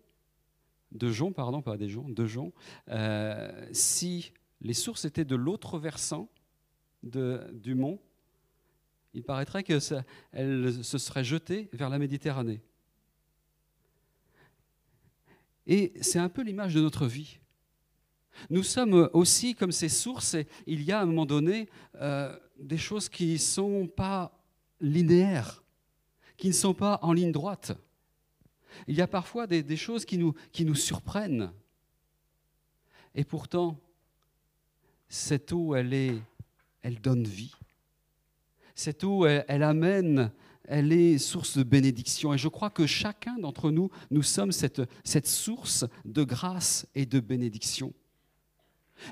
de 0.92 1.10
Joncs, 1.10 1.34
pardon, 1.34 1.62
pas 1.62 1.76
des 1.76 1.88
Joncs, 1.88 2.12
de 2.14 2.26
Joncs, 2.26 2.52
si 3.72 4.32
les 4.60 4.74
sources 4.74 5.04
étaient 5.04 5.24
de 5.24 5.36
l'autre 5.36 5.78
versant 5.78 6.28
du 7.02 7.74
mont, 7.74 8.00
il 9.14 9.22
paraîtrait 9.22 9.62
qu'elles 9.62 9.80
se 9.80 10.98
seraient 10.98 11.24
jetées 11.24 11.68
vers 11.72 11.88
la 11.88 11.98
Méditerranée. 11.98 12.60
Et 15.66 15.92
c'est 16.00 16.18
un 16.18 16.30
peu 16.30 16.42
l'image 16.42 16.74
de 16.74 16.80
notre 16.80 17.06
vie. 17.06 17.38
Nous 18.50 18.62
sommes 18.62 19.08
aussi 19.12 19.54
comme 19.54 19.72
ces 19.72 19.88
sources, 19.88 20.34
et 20.34 20.46
il 20.66 20.82
y 20.82 20.92
a 20.92 21.00
à 21.00 21.02
un 21.02 21.06
moment 21.06 21.26
donné 21.26 21.68
euh, 21.96 22.36
des 22.58 22.78
choses 22.78 23.08
qui 23.08 23.32
ne 23.32 23.38
sont 23.38 23.86
pas 23.86 24.32
linéaires, 24.80 25.62
qui 26.36 26.48
ne 26.48 26.52
sont 26.52 26.74
pas 26.74 26.98
en 27.02 27.12
ligne 27.12 27.32
droite. 27.32 27.72
Il 28.86 28.94
y 28.94 29.02
a 29.02 29.06
parfois 29.06 29.46
des, 29.46 29.76
choses 29.76 30.04
qui 30.04 30.18
nous, 30.18 30.74
surprennent. 30.74 31.52
Et 33.14 33.24
pourtant, 33.24 33.78
cette 35.08 35.52
eau, 35.52 35.74
elle, 35.74 35.92
est, 35.92 36.14
elle 36.82 37.00
donne 37.00 37.24
vie. 37.24 37.54
Cette 38.74 39.02
eau, 39.02 39.26
elle, 39.26 39.62
amène, 39.62 40.30
elle 40.64 40.92
est 40.92 41.18
source 41.18 41.58
de 41.58 41.62
bénédiction. 41.64 42.32
Et 42.34 42.38
je 42.38 42.48
crois 42.48 42.70
que 42.70 42.86
chacun 42.86 43.38
d'entre 43.38 43.70
nous, 43.70 43.90
nous 44.10 44.22
sommes 44.22 44.52
cette 44.52 45.26
source 45.26 45.84
de 46.04 46.22
grâce 46.22 46.86
et 46.94 47.06
de 47.06 47.18
bénédiction. 47.18 47.92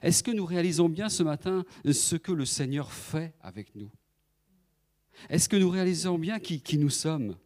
Est-ce 0.03 0.23
que 0.23 0.31
nous 0.31 0.45
réalisons 0.45 0.89
bien 0.89 1.09
ce 1.09 1.23
matin 1.23 1.65
ce 1.85 2.17
que 2.17 2.33
le 2.33 2.45
Seigneur 2.45 2.93
fait 2.93 3.35
avec 3.41 3.75
nous? 3.75 3.91
Est-ce 5.29 5.49
que 5.49 5.57
nous 5.57 5.71
réalisons 5.71 6.19
bien 6.19 6.39
qui, 6.39 6.79
nous 6.79 6.91
sommes? 6.91 7.37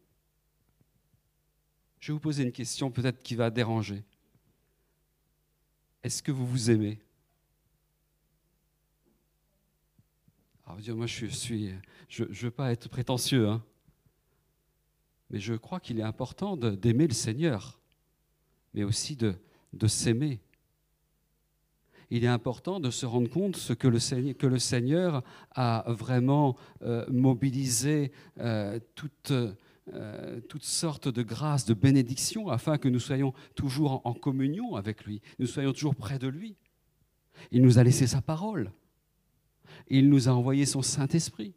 Je 2.01 2.09
vais 2.09 2.15
vous 2.15 2.21
poser 2.21 2.43
une 2.43 2.53
question 2.53 2.91
peut-être 2.91 3.23
qui 3.23 3.35
va 3.35 3.51
déranger. 3.51 4.05
Est-ce 6.03 6.23
que 6.23 6.33
vous 6.33 6.47
vous 6.47 6.71
aimez? 6.71 6.99
Alors, 10.67 10.97
moi, 10.97 11.07
je 11.07 11.27
suis, 11.27 11.75
je 12.09 12.25
ne 12.25 12.33
veux 12.33 12.51
pas 12.51 12.73
être 12.73 12.89
prétentieux, 12.89 13.49
hein, 13.49 13.63
mais 15.29 15.41
je 15.41 15.55
crois 15.55 15.79
qu'il 15.79 15.99
est 15.99 16.05
important 16.05 16.57
d'aimer 16.57 17.07
le 17.07 17.15
Seigneur, 17.15 17.81
mais 18.73 18.83
aussi 18.83 19.17
de 19.17 19.37
s'aimer 19.87 20.41
il 22.11 22.25
est 22.25 22.29
important 22.29 22.81
de 22.81 22.91
se 22.91 23.07
rendre 23.07 23.31
compte 23.31 23.57
ce 23.57 23.73
que, 23.73 23.87
le 23.87 24.59
Seigneur, 24.59 25.23
a 25.55 25.85
vraiment 25.87 26.57
euh, 26.83 27.07
mobilisé 27.09 28.11
euh, 28.41 28.81
toutes, 28.97 29.33
euh, 29.95 30.41
toutes 30.49 30.65
sortes 30.65 31.09
de 31.09 31.23
grâces, 31.23 31.65
de 31.67 31.75
bénédictions, 31.75 32.49
afin 32.49 32.79
que 32.79 32.89
nous 32.89 32.99
soyons 32.99 33.33
toujours 33.55 34.03
en, 34.05 34.13
communion 34.13 34.75
avec 34.75 35.05
lui, 35.05 35.23
nous 35.39 35.47
soyons 35.47 35.73
toujours 35.73 35.95
près 35.95 36.19
de 36.19 36.27
lui. 36.27 36.57
Il 37.53 37.63
nous 37.63 37.79
a 37.79 37.85
laissé 37.85 38.07
sa 38.09 38.21
parole. 38.21 38.73
Il 39.89 40.09
nous 40.09 40.29
a 40.29 40.33
envoyé 40.33 40.67
son 40.67 40.83
Saint-Esprit. 40.83 41.55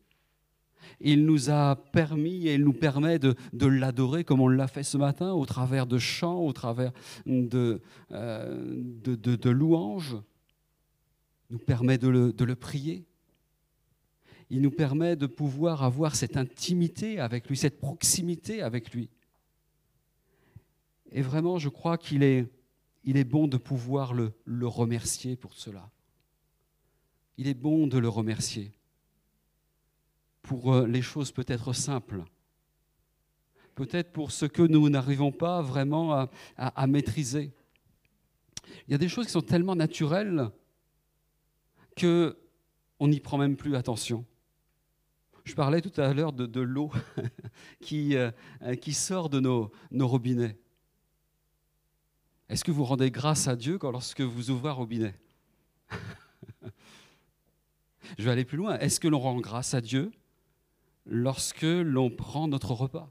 Il 1.00 1.26
nous 1.26 1.50
a 1.50 1.76
permis 1.76 2.48
et 2.48 2.54
il 2.56 2.64
nous 2.64 2.74
permet 2.74 3.18
de, 3.18 3.36
l'adorer 3.66 4.24
comme 4.24 4.40
on 4.40 4.48
l'a 4.48 4.68
fait 4.68 4.84
ce 4.84 4.98
matin, 4.98 5.32
au 5.32 5.46
travers 5.46 5.88
de 5.88 5.98
chants, 5.98 6.40
au 6.42 6.54
travers 6.54 6.92
de 7.26 7.82
louanges 9.50 10.18
nous 11.54 11.60
permet 11.60 12.00
de 12.00 12.08
le, 12.08 12.56
prier. 12.56 13.06
Il 14.50 14.62
nous 14.62 14.72
permet 14.72 15.16
de 15.16 15.28
pouvoir 15.28 15.84
avoir 15.84 16.16
cette 16.16 16.36
intimité 16.36 17.20
avec 17.20 17.48
lui, 17.48 17.56
cette 17.56 17.80
proximité 17.80 18.64
avec 18.64 18.92
lui. 18.92 19.12
Et 21.12 21.22
vraiment, 21.22 21.60
je 21.60 21.70
crois 21.70 22.00
qu'il 22.00 22.24
est, 22.24 22.48
il 23.04 23.24
bon 23.24 23.48
de 23.48 23.58
pouvoir 23.58 24.16
le, 24.16 24.34
remercier 24.68 25.36
pour 25.36 25.54
cela. 25.54 25.92
Il 27.38 27.48
est 27.48 27.54
bon 27.54 27.86
de 27.86 28.00
le 28.00 28.10
remercier 28.10 28.72
pour 30.42 30.74
euh, 30.74 30.88
les 30.88 31.04
choses 31.04 31.32
peut-être 31.32 31.72
simples, 31.72 32.24
peut-être 33.76 34.12
pour 34.12 34.32
ce 34.32 34.48
que 34.48 34.64
nous 34.64 34.90
n'arrivons 34.90 35.32
pas 35.32 35.62
vraiment 35.62 36.28
à, 36.58 36.88
maîtriser. 36.88 37.52
Il 38.88 38.92
y 38.92 38.96
a 38.96 38.98
des 38.98 39.08
choses 39.08 39.28
qui 39.28 39.32
sont 39.32 39.42
tellement 39.42 39.76
naturelles 39.76 40.50
qu'on 42.00 43.08
n'y 43.08 43.20
prend 43.20 43.38
même 43.38 43.56
plus 43.56 43.76
attention. 43.76 44.26
Je 45.44 45.56
parlais 45.56 45.82
tout 45.82 46.00
à 46.00 46.14
l'heure 46.14 46.32
de, 46.32 46.62
l'eau 46.62 46.92
qui, 47.82 48.16
euh, 48.16 48.32
qui 48.82 48.94
sort 48.94 49.30
de 49.30 49.40
nos, 49.40 49.72
robinets. 49.92 50.58
Est-ce 52.50 52.64
que 52.64 52.72
vous 52.72 52.86
rendez 52.86 53.12
grâce 53.12 53.48
à 53.48 53.56
Dieu 53.56 53.78
quand, 53.78 53.92
lorsque 53.92 54.22
vous 54.22 54.52
ouvrez 54.52 54.70
un 54.70 54.74
robinet? 54.74 55.16
Je 58.18 58.24
vais 58.24 58.32
aller 58.32 58.46
plus 58.46 58.58
loin. 58.58 58.78
Est-ce 58.80 59.00
que 59.00 59.08
l'on 59.08 59.20
rend 59.20 59.40
grâce 59.40 59.74
à 59.74 59.82
Dieu 59.82 60.12
lorsque 61.06 61.64
l'on 61.64 62.10
prend 62.10 62.48
notre 62.48 62.72
repas? 62.72 63.08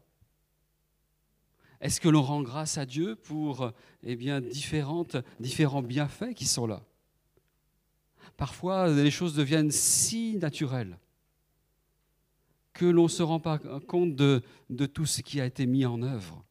Est-ce 1.80 2.00
que 2.00 2.08
l'on 2.08 2.22
rend 2.22 2.42
grâce 2.42 2.78
à 2.78 2.86
Dieu 2.86 3.16
pour 3.16 3.72
eh 4.04 4.16
bien, 4.16 4.40
différentes, 4.40 5.16
différents 5.40 5.82
bienfaits 5.82 6.34
qui 6.34 6.46
sont 6.46 6.66
là? 6.66 6.82
Parfois, 8.36 8.88
les 8.88 9.10
choses 9.10 9.34
deviennent 9.34 9.70
si 9.70 10.38
naturelles 10.38 10.98
que 12.72 12.86
l'on 12.86 13.04
ne 13.04 13.08
se 13.08 13.22
rend 13.22 13.40
pas 13.40 13.58
compte 13.86 14.16
de, 14.16 14.42
tout 14.86 15.06
ce 15.06 15.20
qui 15.22 15.40
a 15.40 15.46
été 15.46 15.66
mis 15.66 15.84
en 15.84 16.02
œuvre. 16.02 16.44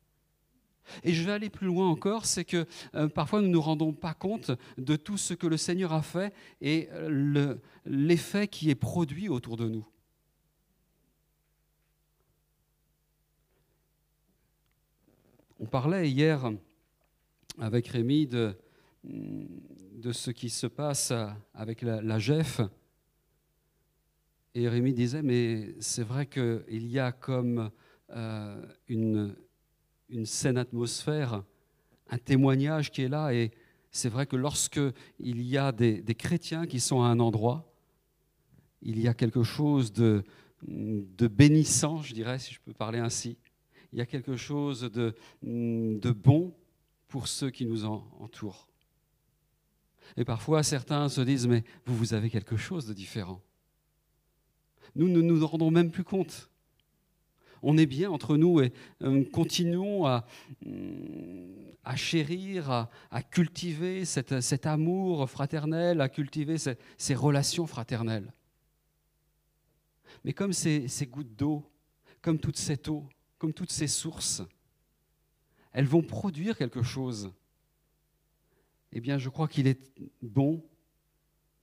Et 1.04 1.13
je 1.13 1.24
vais 1.24 1.32
aller 1.32 1.50
plus 1.50 1.67
loin 1.67 1.88
encore, 1.89 2.26
c'est 2.26 2.46
que 2.46 2.65
euh, 2.96 3.08
parfois 3.08 3.41
nous 3.41 3.48
ne 3.48 3.54
nous 3.54 3.62
rendons 3.62 3.94
pas 3.94 4.13
compte 4.13 4.52
de 4.78 4.96
tout 4.96 5.17
ce 5.17 5.34
que 5.34 5.48
le 5.48 5.58
Seigneur 5.58 5.94
a 5.94 6.02
fait 6.02 6.34
et 6.60 6.89
l'effet 7.86 8.48
qui 8.48 8.70
est 8.70 8.76
produit 8.76 9.30
autour 9.30 9.58
de 9.58 9.70
nous. 9.70 9.88
On 15.60 15.65
parlait 15.67 16.10
hier 16.10 16.52
avec 17.60 17.88
Rémi 17.88 18.26
de, 18.26 18.58
de 20.02 20.12
ce 20.12 20.32
qui 20.32 20.50
se 20.50 20.68
passe 20.68 21.14
avec 21.54 21.84
la, 21.84 22.02
la 22.02 22.20
GEF. 22.20 22.62
Et 24.54 24.68
Rémi 24.68 24.94
disait, 24.94 25.22
mais 25.22 25.76
c'est 25.80 26.04
vrai 26.04 26.26
qu'il 26.26 26.88
y 26.88 27.00
a 27.00 27.12
comme 27.12 27.72
euh, 28.10 28.66
une, 28.88 29.36
une 30.10 30.26
saine 30.26 30.58
atmosphère, 30.58 31.44
un 32.10 32.18
témoignage 32.18 32.92
qui 32.92 33.04
est 33.04 33.10
là. 33.10 33.34
Et 33.34 33.52
c'est 33.92 34.10
vrai 34.10 34.26
que 34.26 34.36
lorsque 34.36 34.82
il 35.20 35.42
y 35.44 35.58
a 35.58 35.72
des, 35.72 36.02
des, 36.02 36.16
chrétiens 36.16 36.66
qui 36.66 36.80
sont 36.80 37.04
à 37.04 37.08
un 37.08 37.20
endroit, 37.20 37.72
il 38.82 39.00
y 39.00 39.08
a 39.08 39.14
quelque 39.14 39.44
chose 39.44 39.94
de, 39.94 40.24
de 40.64 41.28
bénissant, 41.28 42.02
je 42.02 42.14
dirais, 42.14 42.40
si 42.40 42.54
je 42.54 42.60
peux 42.60 42.74
parler 42.74 43.00
ainsi. 43.00 43.38
Il 43.94 44.00
y 44.00 44.02
a 44.02 44.06
quelque 44.06 44.36
chose 44.36 44.82
de, 44.92 45.16
de 45.44 46.12
bon 46.12 46.54
pour 47.08 47.28
ceux 47.28 47.52
qui 47.52 47.66
nous 47.66 47.86
entourent. 47.86 48.71
Et 50.17 50.26
parfois, 50.26 50.63
certains 50.63 51.10
se 51.10 51.21
disent, 51.21 51.47
mais 51.47 51.63
vous, 51.86 51.95
vous 51.95 52.13
avez 52.13 52.30
quelque 52.30 52.58
chose 52.58 52.86
de 52.86 52.93
différent. 52.93 53.41
Nous 54.95 55.08
ne 55.08 55.21
nous 55.21 55.45
rendons 55.45 55.71
même 55.71 55.91
plus 55.91 56.04
compte. 56.04 56.50
On 57.63 57.78
est 57.78 57.86
bien 57.86 58.10
entre 58.10 58.38
nous 58.38 58.60
et 58.60 58.74
euh, 59.04 59.24
continuons 59.32 60.06
à, 60.08 60.26
à 61.84 61.95
chérir, 61.95 62.89
à, 63.12 63.24
cultiver 63.24 64.04
cet 64.06 64.65
amour 64.65 65.30
fraternel, 65.30 66.02
à 66.02 66.10
cultiver 66.10 66.58
ces, 66.58 66.78
ces 66.97 67.15
relations 67.15 67.67
fraternelles. 67.67 68.34
Mais 70.24 70.34
comme 70.34 70.54
ces, 70.54 70.88
ces 70.88 71.06
gouttes 71.06 71.36
d'eau, 71.36 71.63
comme 72.21 72.39
toute 72.39 72.58
cette 72.58 72.88
eau, 72.88 73.08
comme 73.38 73.54
toutes 73.54 73.71
ces 73.71 73.88
sources, 73.88 74.43
elles 75.71 75.88
vont 75.88 76.04
produire 76.04 76.58
quelque 76.58 76.84
chose 76.84 77.32
eh 78.94 79.00
bien, 79.00 79.18
je 79.18 79.30
crois 79.30 79.48
qu'il 79.48 79.68
est 79.68 79.92
bon 80.22 80.64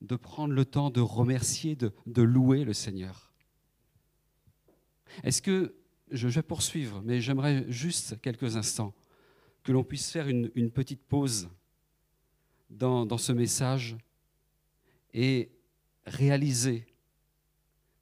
de 0.00 0.16
prendre 0.16 0.54
le 0.54 0.64
temps 0.64 0.90
de 0.90 1.00
remercier, 1.00 1.76
de, 1.76 2.22
louer 2.22 2.64
le 2.64 2.72
Seigneur. 2.72 3.32
Est-ce 5.24 5.42
que, 5.42 5.74
je 6.10 6.28
vais 6.28 6.42
poursuivre, 6.42 7.02
mais 7.04 7.20
j'aimerais 7.20 7.66
juste 7.68 8.18
quelques 8.22 8.56
instants 8.56 8.94
que 9.62 9.72
l'on 9.72 9.84
puisse 9.84 10.10
faire 10.10 10.28
une, 10.28 10.70
petite 10.70 11.02
pause 11.02 11.50
dans, 12.70 13.18
ce 13.18 13.32
message 13.32 13.96
et 15.12 15.50
réaliser, 16.06 16.86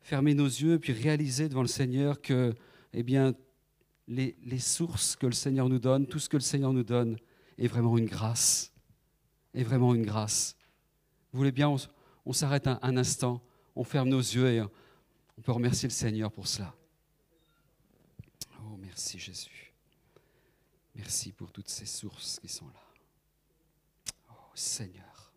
fermer 0.00 0.34
nos 0.34 0.46
yeux, 0.46 0.78
puis 0.78 0.92
réaliser 0.92 1.48
devant 1.48 1.62
le 1.62 1.68
Seigneur 1.68 2.20
que, 2.20 2.54
eh 2.92 3.02
bien, 3.02 3.34
les 4.06 4.58
sources 4.58 5.16
que 5.16 5.26
le 5.26 5.32
Seigneur 5.32 5.68
nous 5.68 5.80
donne, 5.80 6.06
tout 6.06 6.20
ce 6.20 6.28
que 6.28 6.36
le 6.36 6.42
Seigneur 6.42 6.72
nous 6.72 6.84
donne, 6.84 7.16
est 7.58 7.66
vraiment 7.66 7.98
une 7.98 8.06
grâce, 8.06 8.75
est 9.56 9.64
vraiment 9.64 9.94
une 9.94 10.04
grâce. 10.04 10.54
Vous 11.32 11.38
voulez 11.38 11.52
bien, 11.52 11.74
on, 12.24 12.32
s'arrête 12.32 12.66
un, 12.66 12.78
un 12.82 12.96
instant, 12.96 13.42
on 13.74 13.82
ferme 13.82 14.08
nos 14.08 14.20
yeux 14.20 14.52
et 14.52 14.60
on 14.60 15.42
peut 15.42 15.52
remercier 15.52 15.88
le 15.88 15.94
Seigneur 15.94 16.30
pour 16.30 16.46
cela. 16.46 16.74
Oh, 18.60 18.76
merci 18.78 19.18
Jésus. 19.18 19.74
Merci 20.94 21.32
pour 21.32 21.52
toutes 21.52 21.68
ces 21.68 21.86
sources 21.86 22.38
qui 22.40 22.48
sont 22.48 22.68
là. 22.68 22.82
Oh 24.30 24.50
Seigneur. 24.54 25.32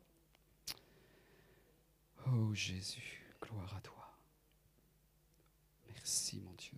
Oh 2.27 2.53
Jésus, 2.53 3.25
gloire 3.41 3.75
à 3.75 3.81
toi. 3.81 4.17
Merci 5.87 6.39
mon 6.39 6.53
Dieu. 6.53 6.77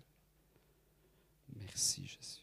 Merci 1.55 2.07
Jésus. 2.07 2.40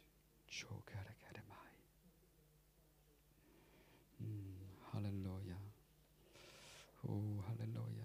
Oh, 7.11 7.41
hallelujah. 7.49 8.05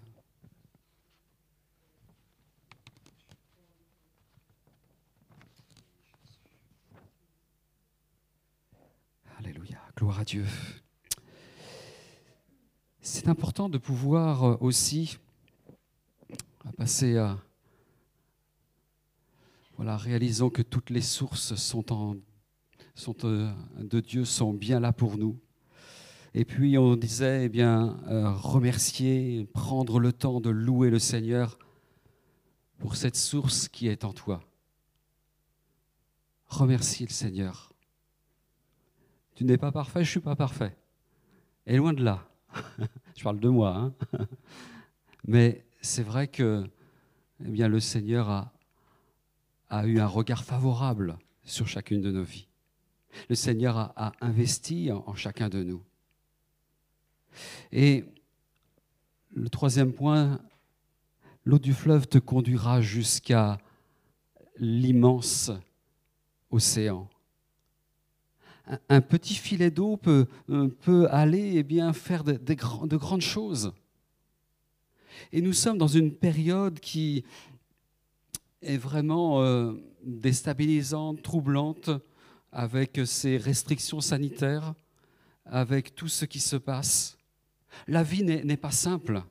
Alléluia. 9.38 9.78
Gloire 9.96 10.20
à 10.20 10.24
Dieu. 10.24 10.46
C'est 13.02 13.28
important 13.28 13.68
de 13.68 13.76
pouvoir 13.76 14.44
euh, 14.44 14.56
aussi 14.60 15.18
à 16.64 16.72
passer 16.72 17.18
à 17.18 17.38
voilà, 19.76 19.96
réalisons 19.96 20.50
que 20.50 20.62
toutes 20.62 20.88
les 20.90 21.02
sources 21.02 21.56
sont, 21.56 21.92
en, 21.92 22.16
sont 22.94 23.16
euh, 23.24 23.52
de 23.76 24.00
Dieu 24.00 24.24
sont 24.24 24.54
bien 24.54 24.80
là 24.80 24.92
pour 24.92 25.18
nous. 25.18 25.38
Et 26.36 26.44
puis 26.44 26.76
on 26.78 26.96
disait, 26.96 27.44
eh 27.44 27.48
bien, 27.48 27.96
euh, 28.08 28.32
remercier, 28.32 29.48
prendre 29.54 30.00
le 30.00 30.12
temps 30.12 30.40
de 30.40 30.50
louer 30.50 30.90
le 30.90 30.98
Seigneur 30.98 31.58
pour 32.78 32.96
cette 32.96 33.14
source 33.14 33.68
qui 33.68 33.86
est 33.86 34.04
en 34.04 34.12
toi. 34.12 34.42
Remercier 36.46 37.06
le 37.06 37.12
Seigneur. 37.12 37.72
Tu 39.36 39.44
n'es 39.44 39.58
pas 39.58 39.70
parfait, 39.70 40.00
je 40.00 40.08
ne 40.08 40.10
suis 40.10 40.20
pas 40.20 40.34
parfait. 40.34 40.76
Et 41.66 41.76
loin 41.76 41.92
de 41.92 42.02
là. 42.02 42.28
je 43.16 43.22
parle 43.22 43.38
de 43.38 43.48
moi. 43.48 43.76
Hein. 43.76 43.94
Mais 45.26 45.64
c'est 45.80 46.02
vrai 46.02 46.26
que 46.26 46.68
eh 47.44 47.48
bien, 47.48 47.68
le 47.68 47.78
Seigneur 47.78 48.28
a, 49.70 49.86
eu 49.86 50.00
un 50.00 50.06
regard 50.06 50.44
favorable 50.44 51.16
sur 51.44 51.68
chacune 51.68 52.00
de 52.00 52.10
nos 52.10 52.24
vies. 52.24 52.48
Le 53.28 53.36
Seigneur 53.36 53.76
a, 53.76 54.12
investi 54.20 54.90
en 54.90 55.14
chacun 55.14 55.48
de 55.48 55.62
nous. 55.62 55.82
Et 57.72 58.04
le 59.34 59.48
troisième 59.48 59.92
point, 59.92 60.40
l'eau 61.44 61.58
du 61.58 61.72
fleuve 61.72 62.06
te 62.06 62.18
conduira 62.18 62.80
jusqu'à 62.80 63.58
l'immense 64.58 65.50
océan. 66.50 67.08
Un, 68.88 69.02
petit 69.02 69.34
filet 69.34 69.70
d'eau 69.70 69.98
peut, 69.98 70.26
euh, 70.48 70.68
peut 70.68 71.06
aller 71.10 71.56
et 71.56 71.62
bien, 71.62 71.92
faire 71.92 72.24
de 72.24 72.96
grandes 72.96 73.20
choses. 73.20 73.72
Et 75.32 75.42
nous 75.42 75.52
sommes 75.52 75.78
dans 75.78 75.88
une 75.88 76.14
période 76.14 76.80
qui 76.80 77.24
est 78.62 78.78
vraiment 78.78 79.42
euh, 79.42 79.74
déstabilisante, 80.02 81.22
troublante, 81.22 81.90
avec 82.52 83.00
ces 83.04 83.36
restrictions 83.36 84.00
sanitaires, 84.00 84.74
avec 85.44 85.94
tout 85.94 86.08
ce 86.08 86.24
qui 86.24 86.40
se 86.40 86.56
passe. 86.56 87.18
La 87.86 88.02
vie 88.02 88.24
n'est 88.24 88.56
pas 88.56 88.70
simple. 88.70 89.22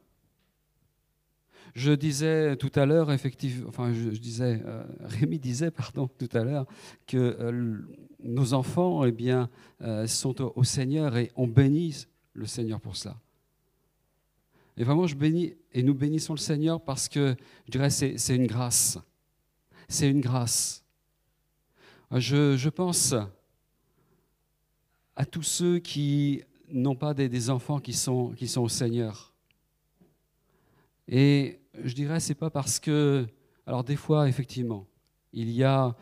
Je 1.75 1.91
disais 1.91 2.55
tout 2.57 2.71
à 2.75 2.85
l'heure, 2.85 3.11
effectivement, 3.11 3.67
enfin, 3.67 3.93
je, 3.93 4.09
disais, 4.09 4.61
euh, 4.63 4.83
Rémi 4.99 5.39
disait, 5.39 5.71
pardon, 5.71 6.07
tout 6.07 6.29
à 6.33 6.43
l'heure, 6.43 6.67
que 7.07 7.17
euh, 7.17 7.79
nos 8.19 8.53
enfants, 8.53 9.03
eh 9.05 9.11
bien, 9.11 9.49
euh, 9.81 10.05
sont 10.05 10.39
au, 10.55 10.63
Seigneur 10.63 11.17
et 11.17 11.31
on 11.35 11.47
bénit 11.47 12.05
le 12.33 12.45
Seigneur 12.45 12.79
pour 12.79 12.95
cela. 12.95 13.19
Et 14.77 14.83
vraiment, 14.83 15.07
je 15.07 15.15
bénis 15.15 15.55
et 15.71 15.81
nous 15.81 15.95
bénissons 15.95 16.33
le 16.33 16.39
Seigneur 16.39 16.79
parce 16.79 17.09
que, 17.09 17.35
je 17.65 17.71
dirais, 17.71 17.89
c'est 17.89 18.35
une 18.35 18.47
grâce. 18.47 18.99
C'est 19.87 20.09
une 20.09 20.21
grâce. 20.21 20.83
Je 22.11 22.69
pense 22.69 23.15
à 25.15 25.25
tous 25.25 25.43
ceux 25.43 25.79
qui 25.79 26.43
n'ont 26.73 26.95
pas 26.95 27.13
des, 27.13 27.49
enfants 27.49 27.79
qui 27.79 27.93
sont, 27.93 28.31
qui 28.31 28.51
au 28.57 28.67
Seigneur. 28.67 29.33
Et 31.07 31.59
je 31.83 31.93
dirais, 31.93 32.19
c'est 32.19 32.35
pas 32.35 32.49
parce 32.49 32.79
que. 32.79 33.25
Alors, 33.65 33.83
des 33.83 33.95
fois, 33.95 34.27
effectivement, 34.27 34.85
il 35.31 35.49
y 35.51 35.63
a. 35.63 35.95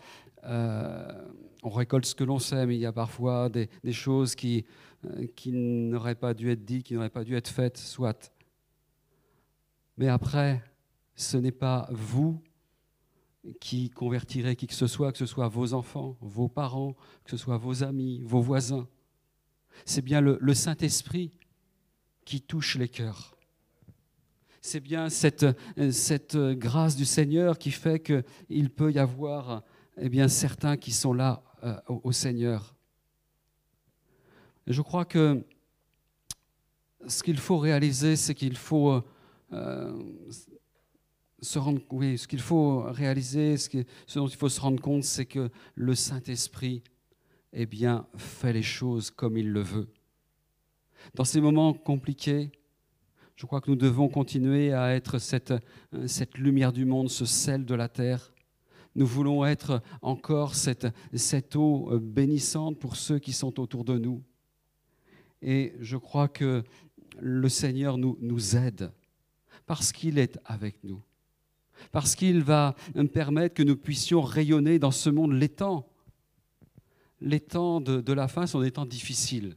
euh, 0.43 1.27
on 1.63 1.69
récolte 1.69 2.05
ce 2.05 2.15
que 2.15 2.23
l'on 2.23 2.39
sème, 2.39 2.71
il 2.71 2.79
y 2.79 2.87
a 2.87 2.91
parfois 2.91 3.49
des, 3.49 3.69
des 3.83 3.93
choses 3.93 4.33
qui, 4.33 4.65
euh, 5.05 5.27
qui 5.35 5.51
n'auraient 5.51 6.15
pas 6.15 6.33
dû 6.33 6.49
être 6.49 6.65
dites, 6.65 6.85
qui 6.85 6.95
n'auraient 6.95 7.09
pas 7.09 7.23
dû 7.23 7.35
être 7.35 7.47
faites, 7.47 7.77
soit. 7.77 8.33
Mais 9.97 10.07
après, 10.07 10.63
ce 11.15 11.37
n'est 11.37 11.51
pas 11.51 11.87
vous 11.91 12.41
qui 13.59 13.89
convertirez 13.89 14.55
qui 14.55 14.67
que 14.67 14.73
ce 14.73 14.87
soit, 14.87 15.11
que 15.11 15.17
ce 15.17 15.25
soit 15.25 15.47
vos 15.47 15.73
enfants, 15.73 16.17
vos 16.21 16.47
parents, 16.47 16.95
que 17.23 17.31
ce 17.31 17.37
soit 17.37 17.57
vos 17.57 17.83
amis, 17.83 18.21
vos 18.23 18.41
voisins. 18.41 18.87
C'est 19.85 20.01
bien 20.01 20.21
le, 20.21 20.53
Saint-Esprit 20.53 21.31
qui 22.25 22.41
touche 22.41 22.77
les 22.77 22.89
cœurs. 22.89 23.35
C'est 24.61 24.79
bien 24.79 25.09
cette, 25.09 25.45
cette 25.91 26.37
grâce 26.37 26.95
du 26.95 27.05
Seigneur 27.05 27.57
qui 27.57 27.71
fait 27.71 27.99
qu'il 27.99 28.69
peut 28.69 28.91
y 28.91 28.99
avoir 28.99 29.63
eh 29.97 30.09
bien, 30.09 30.27
certains 30.27 30.77
qui 30.77 30.91
sont 30.91 31.13
là 31.13 31.43
euh, 31.63 31.75
au, 31.87 32.11
Seigneur. 32.11 32.75
Et 34.67 34.73
je 34.73 34.81
crois 34.81 35.05
que 35.05 35.43
ce 37.07 37.23
qu'il 37.23 37.37
faut 37.37 37.57
réaliser, 37.57 38.15
c'est 38.15 38.35
qu'il 38.35 38.57
faut 38.57 39.03
euh, 39.53 40.03
se 41.41 41.59
rendre, 41.59 41.81
oui, 41.91 42.17
ce 42.17 42.27
qu'il 42.27 42.39
faut 42.39 42.81
réaliser, 42.83 43.57
ce 43.57 43.83
dont 44.15 44.27
il 44.27 44.35
faut 44.35 44.49
se 44.49 44.61
rendre 44.61 44.81
compte, 44.81 45.03
c'est 45.03 45.25
que 45.25 45.49
le 45.75 45.95
Saint-Esprit, 45.95 46.83
eh 47.53 47.65
bien, 47.65 48.07
fait 48.15 48.53
les 48.53 48.63
choses 48.63 49.11
comme 49.11 49.37
il 49.37 49.51
le 49.51 49.61
veut. 49.61 49.89
Dans 51.15 51.25
ces 51.25 51.41
moments 51.41 51.73
compliqués, 51.73 52.51
je 53.35 53.45
crois 53.45 53.61
que 53.61 53.69
nous 53.69 53.75
devons 53.75 54.07
continuer 54.07 54.71
à 54.73 54.93
être 54.93 55.17
cette, 55.17 55.53
lumière 56.37 56.71
du 56.71 56.85
monde, 56.85 57.09
ce 57.09 57.25
sel 57.25 57.65
de 57.65 57.75
la 57.75 57.89
terre. 57.89 58.33
Nous 58.95 59.05
voulons 59.05 59.45
être 59.45 59.81
encore 60.01 60.55
cette, 60.55 60.85
eau 61.55 61.89
euh, 61.91 61.99
bénissante 61.99 62.77
pour 62.77 62.95
ceux 62.97 63.19
qui 63.19 63.33
sont 63.33 63.59
autour 63.59 63.83
de 63.83 63.97
nous. 63.97 64.21
Et 65.41 65.73
je 65.79 65.97
crois 65.97 66.27
que 66.27 66.63
le 67.19 67.49
Seigneur 67.49 67.97
nous, 67.97 68.17
nous 68.21 68.55
aide 68.55 68.91
parce 69.65 69.91
qu'il 69.91 70.19
est 70.19 70.39
avec 70.45 70.83
nous 70.83 71.01
parce 71.91 72.15
qu'il 72.15 72.43
va 72.43 72.75
me 72.95 73.07
permettre 73.07 73.55
que 73.55 73.63
nous 73.63 73.75
puissions 73.75 74.21
rayonner 74.21 74.79
dans 74.79 74.91
ce 74.91 75.09
monde. 75.09 75.39
Temps, 75.55 75.90
les 77.21 77.39
temps 77.39 77.79
de, 77.79 78.13
la 78.13 78.27
fin 78.27 78.47
sont 78.47 78.61
des 78.61 78.71
temps 78.71 78.85
difficiles. 78.85 79.55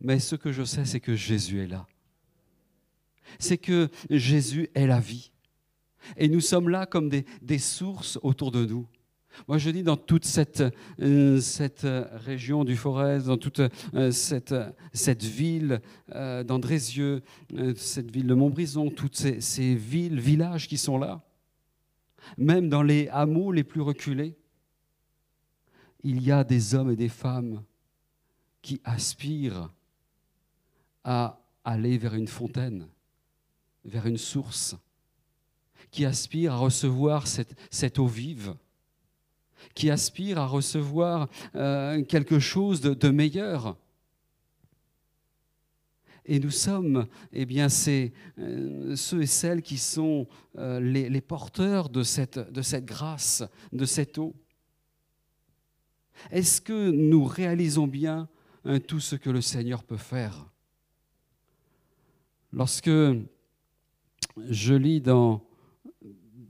Mais 0.00 0.18
ce 0.18 0.36
que 0.36 0.52
je 0.52 0.64
sais, 0.64 0.84
c'est 0.84 1.00
que 1.00 1.14
Jésus 1.14 1.60
est 1.60 1.66
là. 1.66 1.86
C'est 3.38 3.58
que 3.58 3.88
Jésus 4.08 4.70
est 4.74 4.86
la 4.86 5.00
vie. 5.00 5.30
Et 6.16 6.28
nous 6.28 6.40
sommes 6.40 6.68
là 6.70 6.86
comme 6.86 7.10
des, 7.10 7.58
sources 7.58 8.18
autour 8.22 8.50
de 8.50 8.64
nous. 8.64 8.86
Moi, 9.46 9.58
je 9.58 9.70
dis 9.70 9.82
dans 9.82 9.96
toute 9.96 10.24
cette, 10.24 10.60
euh, 11.00 11.40
euh, 11.84 12.04
région 12.12 12.64
du 12.64 12.76
Forez, 12.76 13.20
dans 13.20 13.36
toute 13.36 13.60
euh, 13.60 14.10
cette, 14.10 14.54
cette 14.92 15.22
ville 15.22 15.80
d'Andrézieux, 16.08 17.22
cette 17.76 18.10
ville 18.10 18.26
de 18.26 18.34
Montbrison, 18.34 18.90
toutes 18.90 19.16
ces 19.16 19.74
villes, 19.74 20.18
villages 20.18 20.66
qui 20.66 20.78
sont 20.78 20.98
là, 20.98 21.22
même 22.38 22.68
dans 22.68 22.82
les 22.82 23.08
hameaux 23.08 23.52
les 23.52 23.62
plus 23.62 23.82
reculés, 23.82 24.36
il 26.02 26.22
y 26.22 26.32
a 26.32 26.44
des 26.44 26.74
hommes 26.74 26.90
et 26.90 26.96
des 26.96 27.08
femmes 27.08 27.62
qui 28.62 28.80
aspirent 28.84 29.70
à 31.04 31.40
aller 31.64 31.98
vers 31.98 32.14
une 32.14 32.28
fontaine, 32.28 32.86
vers 33.84 34.06
une 34.06 34.18
source, 34.18 34.76
qui 35.90 36.04
aspirent 36.04 36.52
à 36.52 36.58
recevoir 36.58 37.26
cette, 37.26 37.98
eau 37.98 38.06
vive, 38.06 38.54
qui 39.74 39.90
aspirent 39.90 40.38
à 40.38 40.46
recevoir 40.46 41.28
euh, 41.54 42.02
quelque 42.04 42.38
chose 42.38 42.80
de, 42.80 43.08
meilleur. 43.08 43.76
Et 46.26 46.38
nous 46.38 46.50
sommes, 46.50 47.06
eh 47.32 47.44
bien, 47.44 47.66
euh, 48.38 48.94
ceux 48.94 49.22
et 49.22 49.26
celles 49.26 49.62
qui 49.62 49.78
sont 49.78 50.28
euh, 50.58 50.78
les, 50.78 51.20
porteurs 51.20 51.88
de 51.88 52.02
cette 52.02 52.38
grâce, 52.84 53.42
de 53.72 53.84
cette 53.84 54.18
eau. 54.18 54.34
Est-ce 56.30 56.60
que 56.60 56.90
nous 56.90 57.24
réalisons 57.24 57.86
bien 57.86 58.28
tout 58.86 59.00
ce 59.00 59.16
que 59.16 59.30
le 59.30 59.40
Seigneur 59.40 59.84
peut 59.84 59.96
faire? 59.96 60.50
Lorsque 62.52 62.90
je 64.48 64.74
lis 64.74 65.00
dans, 65.00 65.46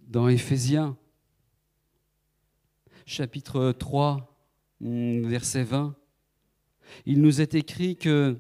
dans 0.08 0.28
Éphésiens, 0.28 0.96
chapitre 3.06 3.72
3, 3.72 4.36
hmm, 4.80 5.26
verset 5.26 5.64
20, 5.64 5.94
il 7.06 7.20
nous 7.20 7.40
est 7.40 7.54
écrit 7.54 7.96
que, 7.96 8.38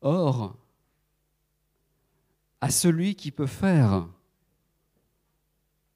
or, 0.00 0.56
à 2.60 2.70
celui 2.70 3.14
qui 3.14 3.30
peut 3.30 3.46
faire, 3.46 4.08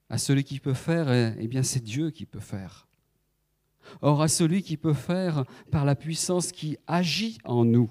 à 0.09 0.19
celui 0.19 0.45
qui 0.45 0.61
peut 0.61 0.75
faire, 0.75 1.11
eh, 1.11 1.35
eh 1.39 1.49
bien 1.49 1.63
c'est 1.63 1.83
Dieu 1.83 2.11
qui 2.11 2.27
peut 2.27 2.41
faire. 2.41 2.86
Or, 4.03 4.23
à 4.23 4.29
celui 4.29 4.63
qui 4.63 4.77
peut 4.77 4.95
faire 4.95 5.45
par 5.71 5.85
la 5.85 5.95
puissance 5.95 6.53
qui 6.53 6.77
agit 6.87 7.39
en 7.45 7.65
nous, 7.65 7.91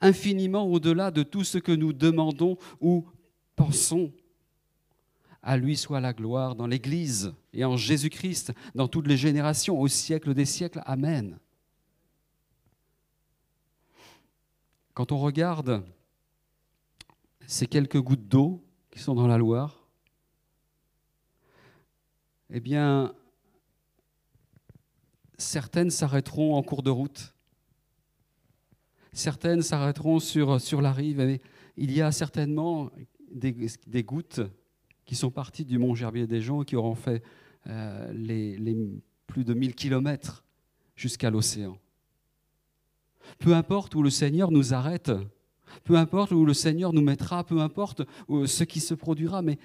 infiniment 0.00 0.66
au-delà 0.66 1.10
de 1.10 1.22
tout 1.22 1.44
ce 1.44 1.58
que 1.58 1.72
nous 1.72 1.92
demandons 1.92 2.56
ou 2.80 3.06
pensons. 3.56 4.12
À 5.42 5.56
lui 5.56 5.76
soit 5.76 6.00
la 6.00 6.14
gloire 6.14 6.54
dans 6.54 6.66
l'Église 6.66 7.34
et 7.52 7.64
en 7.64 7.76
Jésus-Christ, 7.76 8.52
dans 8.74 8.88
toutes 8.88 9.06
les 9.06 9.18
générations, 9.18 9.78
au 9.78 9.88
siècle 9.88 10.32
des 10.32 10.46
siècles. 10.46 10.80
Amen. 10.86 11.38
Quand 14.94 15.12
on 15.12 15.18
regarde 15.18 15.84
ces 17.46 17.66
quelques 17.66 18.00
gouttes 18.00 18.28
d'eau 18.28 18.64
qui 18.90 19.00
sont 19.00 19.14
dans 19.14 19.26
la 19.26 19.36
Loire, 19.36 19.84
eh 22.50 22.60
bien, 22.60 23.12
certaines 25.38 25.90
s'arrêteront 25.90 26.54
en 26.54 26.62
cours 26.62 26.82
de 26.82 26.90
route, 26.90 27.34
certaines 29.12 29.62
s'arrêteront 29.62 30.18
sur, 30.18 30.80
la 30.80 30.92
rive. 30.92 31.38
Il 31.76 31.92
y 31.92 32.02
a 32.02 32.12
certainement 32.12 32.90
des, 33.30 34.02
gouttes 34.02 34.40
qui 35.04 35.14
sont 35.14 35.30
parties 35.30 35.64
du 35.64 35.78
mont 35.78 35.94
Gerbier 35.94 36.26
des 36.26 36.40
Gens 36.40 36.62
qui 36.62 36.76
auront 36.76 36.94
fait 36.94 37.22
euh, 37.66 38.12
les, 38.12 38.56
les, 38.58 38.76
plus 39.26 39.44
de 39.44 39.54
1000 39.54 39.74
kilomètres 39.74 40.44
jusqu'à 40.96 41.30
l'océan. 41.30 41.78
Peu 43.38 43.54
importe 43.54 43.94
où 43.94 44.02
le 44.02 44.10
Seigneur 44.10 44.50
nous 44.50 44.74
arrête, 44.74 45.10
peu 45.82 45.96
importe 45.96 46.32
où 46.32 46.44
le 46.44 46.54
Seigneur 46.54 46.92
nous 46.92 47.02
mettra, 47.02 47.44
peu 47.44 47.60
importe 47.60 48.02
ce 48.28 48.64
qui 48.64 48.80
se 48.80 48.94
produira, 48.94 49.42
mais 49.42 49.58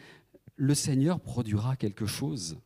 le 0.55 0.73
Seigneur 0.73 1.19
produira 1.19 1.75
quelque 1.75 2.05
chose. 2.05 2.57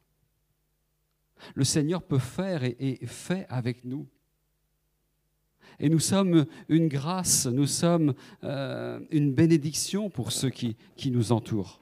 Le 1.56 1.64
Seigneur 1.64 2.02
peut 2.04 2.20
faire 2.20 2.64
et, 2.64 3.00
fait 3.06 3.46
avec 3.50 3.86
nous. 3.86 4.08
Et 5.80 5.90
nous 5.90 6.00
sommes 6.00 6.46
une 6.70 6.88
grâce, 6.88 7.48
nous 7.48 7.66
sommes 7.66 8.14
euh, 8.44 9.00
une 9.12 9.34
bénédiction 9.34 10.10
pour 10.10 10.32
ceux 10.32 10.50
qui, 10.50 10.76
nous 11.06 11.32
entourent. 11.32 11.82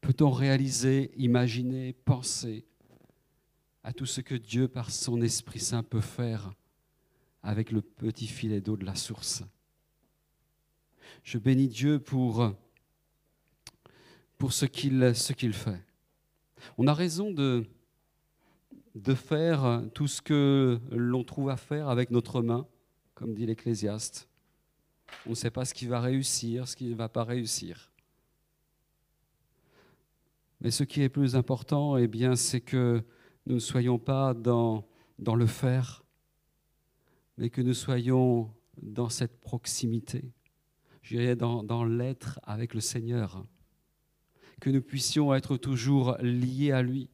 Peut-on 0.00 0.30
réaliser, 0.30 1.10
imaginer, 1.16 1.92
penser 1.92 2.64
à 3.82 3.92
tout 3.92 4.06
ce 4.06 4.20
que 4.20 4.34
Dieu, 4.34 4.68
par 4.68 4.90
son 4.90 5.20
Esprit 5.22 5.60
Saint, 5.60 5.82
peut 5.82 6.00
faire 6.00 6.52
avec 7.42 7.72
le 7.72 7.82
petit 7.82 8.26
filet 8.26 8.60
d'eau 8.60 8.76
de 8.76 8.84
la 8.84 8.94
source? 8.94 9.42
Je 11.22 11.38
bénis 11.38 11.68
Dieu 11.68 11.98
pour, 11.98 12.54
ce 14.50 14.64
qu'il 14.64 15.52
fait. 15.52 15.84
On 16.78 16.86
a 16.86 16.94
raison 16.94 17.30
de, 17.30 17.66
faire 19.14 19.82
tout 19.94 20.06
ce 20.06 20.22
que 20.22 20.80
l'on 20.90 21.24
trouve 21.24 21.50
à 21.50 21.56
faire 21.56 21.88
avec 21.88 22.10
notre 22.10 22.42
main, 22.42 22.66
comme 23.14 23.34
dit 23.34 23.46
l'Ecclésiaste. 23.46 24.28
On 25.26 25.30
ne 25.30 25.34
sait 25.34 25.50
pas 25.50 25.64
ce 25.64 25.74
qui 25.74 25.86
va 25.86 26.00
réussir, 26.00 26.68
ce 26.68 26.76
qui 26.76 26.86
ne 26.86 26.94
va 26.94 27.08
pas 27.08 27.24
réussir. 27.24 27.90
Mais 30.60 30.70
ce 30.70 30.84
qui 30.84 31.02
est 31.02 31.08
plus 31.08 31.36
important, 31.36 31.96
eh 31.96 32.06
bien, 32.06 32.36
c'est 32.36 32.60
que 32.60 33.02
nous 33.46 33.54
ne 33.54 33.60
soyons 33.60 33.98
pas 33.98 34.34
dans, 34.34 34.84
le 35.18 35.46
faire, 35.46 36.04
mais 37.38 37.50
que 37.50 37.62
nous 37.62 37.74
soyons 37.74 38.52
dans 38.82 39.08
cette 39.08 39.40
proximité, 39.40 40.32
je 41.02 41.16
dirais 41.16 41.36
dans 41.36 41.84
l'être 41.84 42.38
avec 42.44 42.74
le 42.74 42.80
Seigneur, 42.80 43.44
que 44.60 44.70
nous 44.70 44.82
puissions 44.82 45.34
être 45.34 45.56
toujours 45.56 46.16
liés 46.20 46.72
à 46.72 46.82
lui 46.82 47.08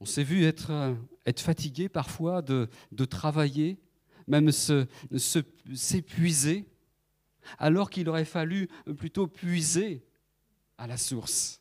on 0.00 0.06
s'est 0.06 0.24
vu 0.24 0.44
être, 0.44 0.96
fatigué 1.36 1.88
parfois 1.88 2.42
de, 2.42 2.68
travailler, 3.04 3.78
même 4.26 4.50
s'épuiser, 4.50 6.66
alors 7.58 7.90
qu'il 7.90 8.08
aurait 8.08 8.24
fallu 8.24 8.68
plutôt 8.96 9.26
puiser 9.26 10.02
à 10.78 10.86
la 10.86 10.96
source. 10.96 11.60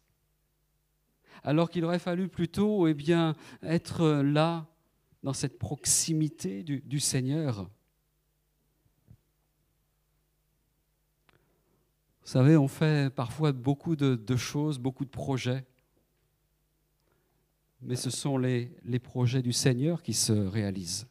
Alors 1.43 1.69
qu'il 1.69 1.85
aurait 1.85 1.99
fallu 1.99 2.27
plutôt 2.27 2.87
eh 2.87 2.93
bien, 2.93 3.35
être 3.61 4.21
là, 4.21 4.67
dans 5.21 5.33
cette 5.33 5.59
proximité 5.59 6.63
du, 6.63 6.99
Seigneur. 6.99 7.69
Vous 12.29 12.33
savez, 12.33 12.57
on 12.57 12.67
fait 12.67 13.11
parfois 13.11 13.51
beaucoup 13.51 13.95
de 13.95 14.35
choses, 14.35 14.77
beaucoup 14.77 15.03
de 15.03 15.09
projets 15.09 15.65
mais 17.81 17.95
ce 17.95 18.09
sont 18.09 18.37
les, 18.37 18.69
projets 19.01 19.41
du 19.41 19.53
Seigneur 19.53 20.01
qui 20.01 20.13
se 20.13 20.33
réalisent. 20.33 21.07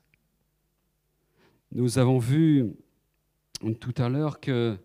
Nous 1.72 1.98
avons 1.98 2.18
vu 2.18 2.72
tout 3.80 3.94
à 3.98 4.08
l'heure 4.08 4.40
que, 4.40 4.76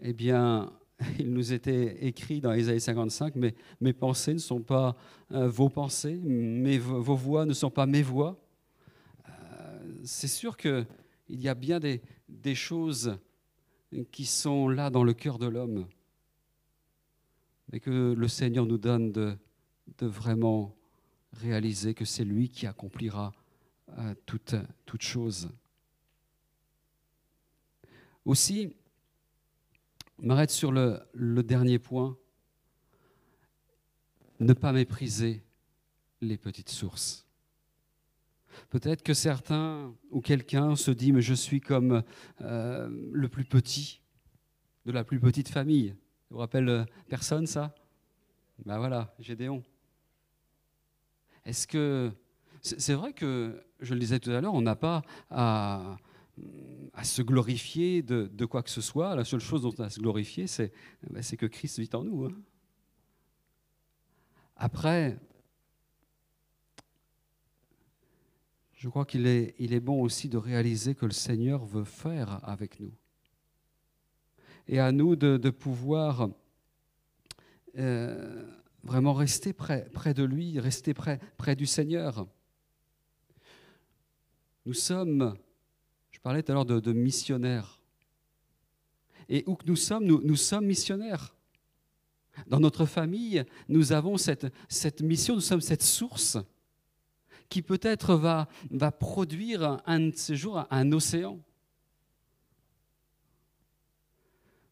eh 0.00 0.12
bien, 0.12 0.72
il 1.18 1.32
nous 1.32 1.52
était 1.52 2.06
écrit 2.06 2.40
dans 2.40 2.52
Isaïe 2.52 2.80
55, 2.80 3.34
mais 3.36 3.54
mes 3.80 3.92
pensées 3.92 4.34
ne 4.34 4.38
sont 4.38 4.60
pas 4.60 4.96
euh, 5.32 5.48
vos 5.48 5.68
pensées, 5.68 6.20
mais 6.22 6.78
vos 6.78 7.16
voix 7.16 7.46
ne 7.46 7.54
sont 7.54 7.70
pas 7.70 7.86
mes 7.86 8.02
voix. 8.02 8.38
Euh, 9.28 9.32
c'est 10.04 10.28
sûr 10.28 10.56
qu'il 10.56 10.86
y 11.28 11.48
a 11.48 11.54
bien 11.54 11.80
des, 11.80 12.00
choses 12.54 13.16
qui 14.12 14.26
sont 14.26 14.68
là 14.68 14.90
dans 14.90 15.04
le 15.04 15.12
cœur 15.12 15.38
de 15.38 15.46
l'homme, 15.46 15.86
mais 17.72 17.80
que 17.80 18.14
le 18.16 18.28
Seigneur 18.28 18.66
nous 18.66 18.78
donne 18.78 19.12
de, 19.12 19.36
vraiment 20.00 20.74
réaliser 21.32 21.94
que 21.94 22.04
c'est 22.04 22.24
lui 22.24 22.48
qui 22.48 22.66
accomplira 22.66 23.32
euh, 23.98 24.14
toute, 24.26 24.54
toute 24.86 25.02
chose. 25.02 25.50
Aussi, 28.24 28.74
m'arrête 30.18 30.50
sur 30.50 30.72
le 30.72 31.42
dernier 31.42 31.78
point, 31.78 32.16
ne 34.40 34.52
pas 34.54 34.72
mépriser 34.72 35.42
les 36.20 36.38
petites 36.38 36.70
sources. 36.70 37.26
Peut-être 38.70 39.02
que 39.02 39.14
certains 39.14 39.94
ou 40.10 40.20
quelqu'un 40.20 40.76
se 40.76 40.90
dit, 40.90 41.12
mais 41.12 41.22
je 41.22 41.34
suis 41.34 41.60
comme 41.60 42.02
euh, 42.40 42.88
le 43.12 43.28
plus 43.28 43.44
petit 43.44 44.00
de 44.86 44.92
la 44.92 45.04
plus 45.04 45.20
petite 45.20 45.48
famille. 45.48 45.94
Vous 46.30 46.38
rappelle 46.38 46.68
euh, 46.68 46.84
personne 47.08 47.46
ça? 47.46 47.74
Ben 48.64 48.78
voilà, 48.78 49.14
Gédéon. 49.18 49.62
Est-ce 51.44 51.66
que. 51.66 52.12
C'est 52.62 52.92
vrai 52.92 53.14
que, 53.14 53.64
je 53.80 53.94
le 53.94 54.00
disais 54.00 54.18
tout 54.18 54.30
à 54.30 54.40
l'heure, 54.42 54.52
on 54.52 54.60
n'a 54.60 54.76
pas 54.76 55.02
à, 55.30 55.96
se 57.02 57.22
glorifier 57.22 58.02
de, 58.02 58.44
quoi 58.44 58.62
que 58.62 58.68
ce 58.68 58.82
soit. 58.82 59.16
La 59.16 59.24
seule 59.24 59.40
chose 59.40 59.62
dont 59.62 59.72
on 59.78 59.82
a 59.82 59.86
à 59.86 59.90
se 59.90 59.98
glorifier, 59.98 60.46
c'est 60.46 60.70
ben, 61.08 61.22
que 61.22 61.46
Christ 61.46 61.78
vit 61.78 61.88
en 61.94 62.04
nous. 62.04 62.26
Hein. 62.26 62.34
Après, 64.56 65.18
je 68.80 68.88
crois 68.88 69.04
qu'il 69.04 69.26
est, 69.26 69.80
bon 69.80 70.00
aussi 70.00 70.30
de 70.30 70.38
réaliser 70.38 70.94
que 70.94 71.04
le 71.04 71.12
Seigneur 71.12 71.66
veut 71.66 71.84
faire 71.84 72.40
avec 72.48 72.80
nous. 72.80 72.94
Et 74.68 74.80
à 74.80 74.90
nous 74.90 75.16
de, 75.16 75.50
pouvoir 75.50 76.30
euh, 77.76 78.42
vraiment 78.82 79.12
rester 79.12 79.52
près, 79.52 79.84
de 80.14 80.24
lui, 80.24 80.58
rester 80.58 80.94
près, 80.94 81.20
du 81.56 81.66
Seigneur. 81.66 82.26
Nous 84.64 84.72
sommes, 84.72 85.34
je 86.10 86.18
parlais 86.20 86.42
tout 86.42 86.52
à 86.52 86.54
l'heure 86.54 86.64
de, 86.64 86.92
missionnaires. 86.94 87.82
Et 89.28 89.44
où 89.46 89.56
que 89.56 89.66
nous 89.66 89.76
sommes, 89.76 90.06
nous, 90.06 90.36
sommes 90.36 90.64
missionnaires. 90.64 91.36
Dans 92.46 92.60
notre 92.60 92.86
famille, 92.86 93.44
nous 93.68 93.92
avons 93.92 94.16
cette 94.16 95.02
mission, 95.02 95.34
nous 95.34 95.42
sommes 95.42 95.60
cette 95.60 95.82
source 95.82 96.38
qui 97.50 97.62
peut-être 97.62 98.14
va, 98.14 98.48
produire 98.92 99.82
un 99.84 100.00
de 100.00 100.16
ces 100.16 100.36
jours 100.36 100.64
un 100.70 100.92
océan. 100.92 101.38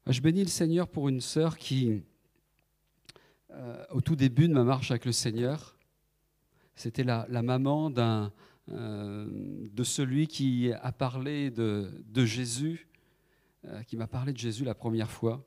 Je 0.06 0.22
bénis 0.22 0.42
le 0.42 0.48
Seigneur 0.48 0.88
pour 0.88 1.10
une 1.10 1.20
sœur 1.20 1.58
qui, 1.58 2.00
euh, 3.50 3.84
au 3.90 4.00
tout 4.00 4.16
début 4.16 4.48
de 4.48 4.54
ma 4.54 4.64
marche 4.64 4.90
avec 4.90 5.04
le 5.04 5.12
Seigneur, 5.12 5.76
c'était 6.76 7.04
la, 7.04 7.26
maman 7.42 7.92
euh, 8.68 9.26
de 9.28 9.84
celui 9.84 10.28
qui 10.28 10.72
a 10.72 10.92
parlé 10.92 11.50
de, 11.50 11.90
Jésus, 12.24 12.88
euh, 13.66 13.82
qui 13.82 13.96
m'a 13.96 14.06
parlé 14.06 14.32
de 14.32 14.38
Jésus 14.38 14.64
la 14.64 14.74
première 14.74 15.10
fois. 15.10 15.42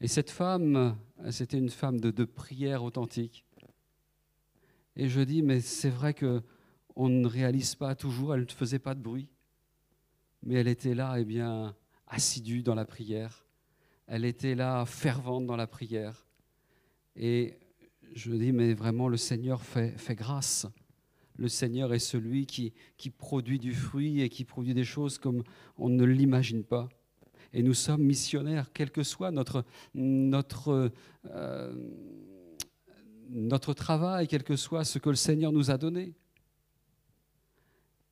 Et 0.00 0.08
cette 0.08 0.30
femme, 0.30 0.96
c'était 1.30 1.58
une 1.58 1.68
femme 1.68 2.00
de 2.00 2.24
prière 2.24 2.82
authentique. 2.82 3.44
Et 4.96 5.08
je 5.08 5.20
dis, 5.20 5.42
mais 5.42 5.60
c'est 5.60 5.90
vrai 5.90 6.14
que 6.14 6.42
on 6.94 7.08
ne 7.08 7.26
réalise 7.26 7.74
pas 7.74 7.94
toujours, 7.94 8.34
elle 8.34 8.42
ne 8.42 8.46
faisait 8.46 8.78
pas 8.78 8.94
de 8.94 9.00
bruit, 9.00 9.28
mais 10.42 10.56
elle 10.56 10.68
était 10.68 10.94
là, 10.94 11.16
eh 11.18 11.24
bien, 11.24 11.74
assidue 12.06 12.62
dans 12.62 12.74
la 12.74 12.84
prière. 12.84 13.46
Elle 14.06 14.24
était 14.24 14.54
là, 14.54 14.84
fervente 14.84 15.46
dans 15.46 15.56
la 15.56 15.66
prière. 15.66 16.26
Et 17.16 17.58
je 18.14 18.32
dis, 18.32 18.52
mais 18.52 18.74
vraiment, 18.74 19.08
le 19.08 19.16
Seigneur 19.16 19.62
fait, 19.62 20.14
grâce. 20.14 20.66
Le 21.36 21.48
Seigneur 21.48 21.94
est 21.94 21.98
celui 21.98 22.44
qui, 22.44 22.74
qui 22.98 23.08
produit 23.08 23.58
du 23.58 23.72
fruit 23.72 24.20
et 24.20 24.28
qui 24.28 24.44
produit 24.44 24.74
des 24.74 24.84
choses 24.84 25.16
comme 25.16 25.42
on 25.78 25.88
ne 25.88 26.04
l'imagine 26.04 26.62
pas. 26.62 26.88
Et 27.54 27.62
nous 27.62 27.74
sommes 27.74 28.02
missionnaires, 28.02 28.70
quel 28.72 28.90
que 28.90 29.02
soit 29.02 29.30
notre, 29.30 29.64
notre, 29.94 30.92
euh, 31.26 31.74
notre 33.32 33.72
travail, 33.72 34.28
quel 34.28 34.44
que 34.44 34.56
soit 34.56 34.84
ce 34.84 34.98
que 34.98 35.08
le 35.08 35.16
Seigneur 35.16 35.52
nous 35.52 35.70
a 35.70 35.78
donné. 35.78 36.12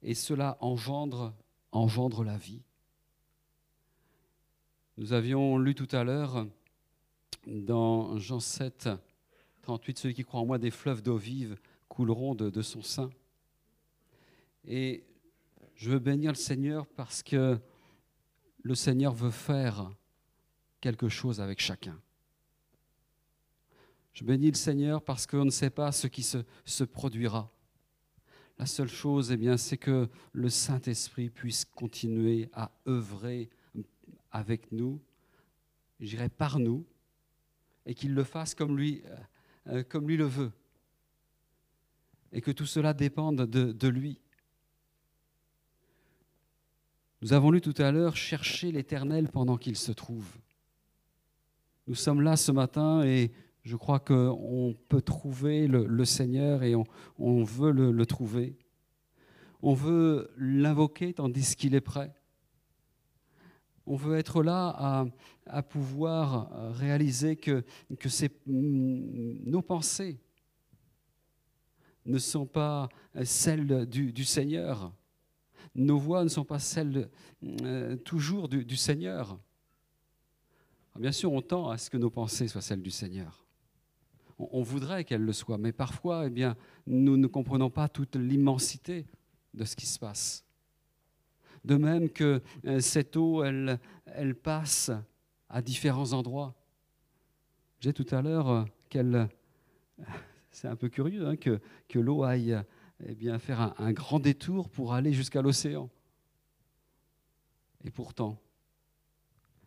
Et 0.03 0.15
cela 0.15 0.57
engendre, 0.61 1.35
engendre 1.73 2.25
la 2.25 2.39
vie. 2.39 2.63
Nous 4.97 5.13
avions 5.13 5.59
lu 5.59 5.75
tout 5.75 5.89
à 5.93 6.05
l'heure 6.05 6.47
dans 7.47 8.19
Jean 8.19 8.41
7, 8.41 8.89
38, 9.63 9.99
Celui 9.99 10.15
qui 10.15 10.25
croit 10.25 10.41
en 10.41 10.47
moi, 10.47 10.59
des 10.59 10.71
fleuves 10.71 11.03
d'eau 11.03 11.17
vive 11.17 11.57
couleront 11.89 12.35
de, 12.35 12.49
de, 12.49 12.63
son 12.63 12.83
sein. 12.83 13.11
Et 14.65 15.05
je 15.75 15.91
veux 15.91 15.99
bénir 15.99 16.33
le 16.33 16.37
Seigneur 16.37 16.87
parce 16.87 17.23
que 17.23 17.59
le 18.63 18.75
Seigneur 18.75 19.13
veut 19.13 19.31
faire 19.31 19.91
quelque 20.81 21.09
chose 21.09 21.41
avec 21.41 21.61
chacun. 21.61 22.01
Je 24.13 24.25
bénis 24.25 24.51
le 24.51 24.57
Seigneur 24.57 25.03
parce 25.03 25.27
qu'on 25.27 25.45
ne 25.45 25.51
sait 25.51 25.71
pas 25.71 25.93
ce 25.93 26.07
qui 26.07 26.23
se, 26.23 26.85
produira. 26.85 27.51
La 28.59 28.67
seule 28.67 28.89
chose, 28.89 29.31
eh 29.31 29.37
bien, 29.37 29.57
c'est 29.57 29.79
que 29.79 30.09
le 30.33 30.51
Saint-Esprit 30.51 31.31
puisse 31.31 31.65
continuer 31.65 32.51
à 32.53 32.71
œuvrer 32.87 33.49
avec 34.31 34.71
nous, 34.73 35.01
je 36.01 36.09
dirais 36.09 36.29
par 36.29 36.59
nous, 36.59 36.85
et 37.87 37.95
qu'il 37.95 38.15
le 38.15 38.25
fasse 38.25 38.55
comme 38.55 38.77
lui, 38.77 39.03
euh, 39.07 39.17
euh, 39.69 39.83
comme 39.83 40.07
lui 40.07 40.17
le 40.17 40.27
veut. 40.27 40.53
Et 42.33 42.41
que 42.41 42.51
tout 42.51 42.67
cela 42.67 42.93
dépende 42.93 43.47
de, 43.47 43.73
de 43.73 43.89
lui. 43.89 44.21
Nous 47.23 47.33
avons 47.33 47.51
lu 47.51 47.61
tout 47.61 47.75
à 47.79 47.91
l'heure, 47.91 48.17
chercher 48.17 48.73
l'Éternel 48.73 49.29
pendant 49.29 49.57
qu'il 49.57 49.77
se 49.77 49.93
trouve. 49.93 50.39
Nous 51.87 51.95
sommes 51.95 52.21
là 52.21 52.37
ce 52.37 52.53
matin 52.53 53.03
et 53.03 53.33
je 53.63 53.77
crois 53.77 54.01
qu'on 54.01 54.75
peut 54.89 55.03
trouver 55.03 55.67
le, 55.67 56.05
Seigneur 56.05 56.63
et 56.63 56.75
on, 57.19 57.45
veut 57.45 57.73
le, 57.73 58.07
trouver. 58.07 58.57
On 59.63 59.75
veut 59.75 60.31
l'invoquer 60.39 61.13
tandis 61.13 61.55
qu'il 61.57 61.75
est 61.75 61.81
prêt. 61.81 62.15
On 63.87 63.97
veut 63.97 64.17
être 64.17 64.43
là 64.43 65.05
à, 65.47 65.63
pouvoir 65.63 66.73
réaliser 66.75 67.37
que, 67.37 67.65
que 67.99 68.09
nos 68.47 69.63
pensées 69.63 70.21
ne 72.07 72.19
sont 72.19 72.47
pas 72.47 72.89
celles 73.25 73.87
du, 73.87 74.25
Seigneur. 74.25 74.93
Nos 75.75 75.99
voix 75.99 76.25
ne 76.25 76.29
sont 76.29 76.45
pas 76.45 76.59
celles 76.59 77.09
euh, 77.63 77.97
toujours 77.97 78.49
du, 78.49 78.77
Seigneur. 78.77 79.39
Bien 80.99 81.13
sûr, 81.13 81.33
on 81.33 81.43
tend 81.43 81.71
à 81.71 81.79
ce 81.79 81.89
que 81.89 81.97
nos 81.97 82.11
pensées 82.11 82.49
soient 82.49 82.61
celles 82.61 82.83
du 82.83 82.91
Seigneur. 82.91 83.47
On, 84.53 84.63
voudrait 84.63 85.05
qu'elles 85.05 85.25
le 85.25 85.33
soient, 85.33 85.59
mais 85.59 85.73
parfois, 85.73 86.27
eh 86.27 86.31
bien, 86.31 86.57
nous 86.87 87.17
ne 87.17 87.27
comprenons 87.27 87.71
pas 87.71 87.89
toute 87.89 88.17
l'immensité 88.17 89.07
de 89.55 89.65
ce 89.65 89.77
qui 89.77 89.87
se 89.87 89.99
passe. 89.99 90.45
De 91.65 91.77
même 91.77 92.09
que 92.09 92.41
euh, 92.65 92.81
cette 92.81 93.17
eau, 93.17 93.45
elle, 93.45 93.79
elle 94.07 94.35
passe 94.35 94.91
à 95.49 95.61
différents 95.61 96.13
endroits. 96.13 96.55
J'ai 97.81 97.93
tout 97.93 98.07
à 98.11 98.23
l'heure 98.23 98.49
euh, 98.49 98.65
qu'elle... 98.89 99.29
C'est 100.51 100.69
un 100.69 100.77
peu 100.77 100.89
curieux 100.89 101.27
hein, 101.27 101.37
que, 101.37 101.61
que 101.89 101.99
l'eau 101.99 102.25
aille 102.25 102.59
eh 103.07 103.15
bien, 103.15 103.39
faire 103.39 103.75
un, 103.79 103.93
grand 103.93 104.21
détour 104.21 104.69
pour 104.69 104.93
aller 104.93 105.13
jusqu'à 105.13 105.43
l'océan. 105.43 105.89
Et 107.85 107.91
pourtant, 107.91 108.39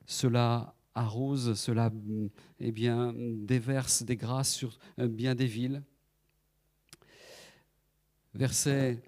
cela 0.05 0.75
arrose, 0.95 1.53
cela 1.55 1.91
eh 2.59 2.71
bien, 2.71 3.13
déverse 3.15 4.03
des 4.03 4.15
grâces 4.15 4.53
sur 4.53 4.77
euh, 4.99 5.07
bien 5.07 5.35
des 5.35 5.47
villes. 5.47 5.83
Verset 8.33 9.01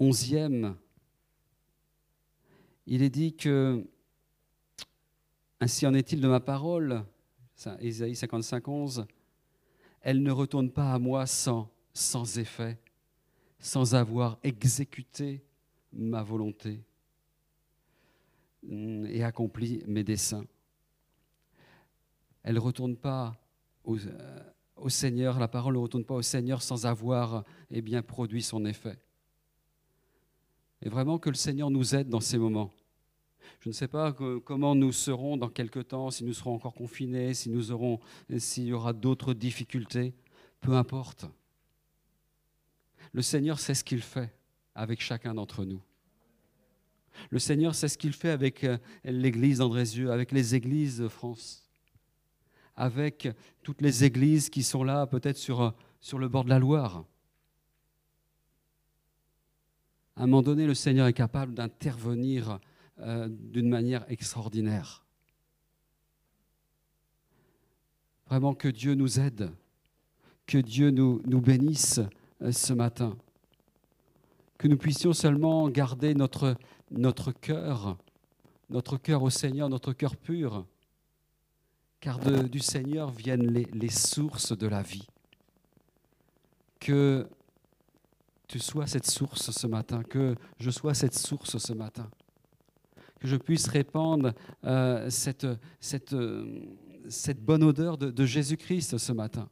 11e 0.00 0.74
il 2.86 3.02
est 3.02 3.10
dit 3.10 3.34
que 3.34 3.84
ainsi 5.60 5.86
en 5.86 5.94
est-il 5.94 6.20
de 6.20 6.28
ma 6.28 6.40
parole, 6.40 7.04
Isaïe 7.80 8.14
55, 8.14 8.68
11, 8.68 9.06
elle 10.02 10.22
ne 10.22 10.30
retourne 10.30 10.70
pas 10.70 10.92
à 10.92 10.98
moi 10.98 11.26
sans, 11.26 11.70
sans 11.94 12.38
effet, 12.38 12.78
sans 13.58 13.94
avoir 13.94 14.38
exécuté 14.42 15.42
ma 15.92 16.22
volonté 16.22 16.82
mm, 18.64 19.06
et 19.06 19.24
accompli 19.24 19.82
mes 19.86 20.04
desseins. 20.04 20.44
Elle 22.44 22.54
ne 22.54 22.60
retourne 22.60 22.96
pas 22.96 23.34
au, 23.84 23.98
euh, 23.98 24.40
au, 24.76 24.88
Seigneur, 24.88 25.38
la 25.38 25.48
parole 25.48 25.74
ne 25.74 25.78
retourne 25.80 26.04
pas 26.04 26.14
au 26.14 26.22
Seigneur 26.22 26.62
sans 26.62 26.86
avoir 26.86 27.44
eh 27.70 27.82
bien, 27.82 28.02
produit 28.02 28.42
son 28.42 28.64
effet. 28.64 28.98
Et 30.82 30.88
vraiment 30.88 31.18
que 31.18 31.30
le 31.30 31.34
Seigneur 31.34 31.70
nous 31.70 31.94
aide 31.94 32.08
dans 32.08 32.20
ces 32.20 32.38
moments. 32.38 32.70
Je 33.60 33.70
ne 33.70 33.74
sais 33.74 33.88
pas 33.88 34.12
comment 34.12 34.74
nous 34.74 34.92
serons 34.92 35.36
dans 35.36 35.48
quelque 35.48 35.80
temps, 35.80 36.10
si 36.10 36.24
nous 36.24 36.34
serons 36.34 36.54
encore 36.54 36.74
confinés, 36.74 37.34
si 37.34 37.50
nous 37.50 37.72
aurons, 37.72 38.00
s'il 38.36 38.64
y 38.64 38.72
aura 38.72 38.92
d'autres 38.92 39.34
difficultés. 39.34 40.14
Peu 40.60 40.74
importe. 40.74 41.26
Le 43.12 43.22
Seigneur 43.22 43.58
sait 43.58 43.74
ce 43.74 43.84
qu'il 43.84 44.02
fait 44.02 44.34
avec 44.74 45.00
chacun 45.00 45.34
d'entre 45.34 45.64
nous. 45.64 45.80
Le 47.30 47.38
Seigneur 47.38 47.74
sait 47.74 47.88
ce 47.88 47.96
qu'il 47.96 48.12
fait 48.12 48.30
avec 48.30 48.64
euh, 48.64 48.76
l'Église 49.04 49.58
d'Andrézieux, 49.58 50.10
avec 50.10 50.32
les 50.32 50.54
églises 50.54 50.98
de 50.98 51.08
France, 51.08 51.63
avec 52.76 53.28
toutes 53.62 53.80
les 53.80 54.04
églises 54.04 54.50
qui 54.50 54.62
sont 54.62 54.84
là, 54.84 55.06
peut-être 55.06 55.36
sur, 55.36 55.74
sur 56.00 56.18
le 56.18 56.28
bord 56.28 56.44
de 56.44 56.50
la 56.50 56.58
Loire. 56.58 57.04
À 60.16 60.22
un 60.22 60.26
moment 60.26 60.42
donné, 60.42 60.66
le 60.66 60.74
Seigneur 60.74 61.06
est 61.06 61.12
capable 61.12 61.54
d'intervenir 61.54 62.60
euh, 63.00 63.28
d'une 63.28 63.68
manière 63.68 64.04
extraordinaire. 64.08 65.04
Vraiment 68.28 68.54
que 68.54 68.68
Dieu 68.68 68.94
nous 68.94 69.18
aide, 69.18 69.50
que 70.46 70.58
Dieu 70.58 70.90
nous, 70.90 71.20
nous 71.26 71.40
bénisse 71.40 72.00
euh, 72.42 72.52
ce 72.52 72.72
matin, 72.72 73.16
que 74.56 74.68
nous 74.68 74.76
puissions 74.76 75.12
seulement 75.12 75.68
garder 75.68 76.14
notre, 76.14 76.56
notre 76.92 77.32
cœur, 77.32 77.98
notre 78.70 78.96
cœur 78.96 79.22
au 79.22 79.30
Seigneur, 79.30 79.68
notre 79.68 79.92
cœur 79.92 80.16
pur, 80.16 80.64
car 82.04 82.18
du 82.20 82.58
Seigneur 82.58 83.10
viennent 83.10 83.50
les, 83.50 83.88
sources 83.88 84.54
de 84.54 84.66
la 84.66 84.82
vie. 84.82 85.08
Que 86.78 87.26
tu 88.46 88.58
sois 88.58 88.86
cette 88.86 89.06
source 89.06 89.52
ce 89.52 89.66
matin, 89.66 90.02
que 90.02 90.34
je 90.60 90.68
sois 90.68 90.92
cette 90.92 91.14
source 91.14 91.56
ce 91.56 91.72
matin. 91.72 92.10
Que 93.20 93.26
je 93.26 93.36
puisse 93.36 93.68
répandre 93.68 94.34
euh, 94.66 95.08
euh, 95.08 95.56
cette, 95.80 97.42
bonne 97.42 97.62
odeur 97.62 97.96
de, 97.96 98.26
Jésus-Christ 98.26 98.98
ce 98.98 99.12
matin. 99.12 99.48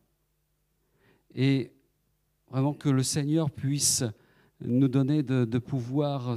Et 1.34 1.72
vraiment 2.50 2.74
que 2.74 2.90
le 2.90 3.02
Seigneur 3.02 3.50
puisse 3.50 4.04
nous 4.60 4.88
donner 4.88 5.22
de, 5.22 5.58
pouvoir 5.58 6.36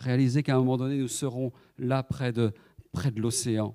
réaliser 0.00 0.42
qu'à 0.42 0.56
un 0.56 0.58
moment 0.58 0.76
donné, 0.76 0.98
nous 0.98 1.08
serons 1.08 1.50
là 1.78 2.02
près 2.02 2.30
de 2.30 2.52
l'océan. 3.16 3.74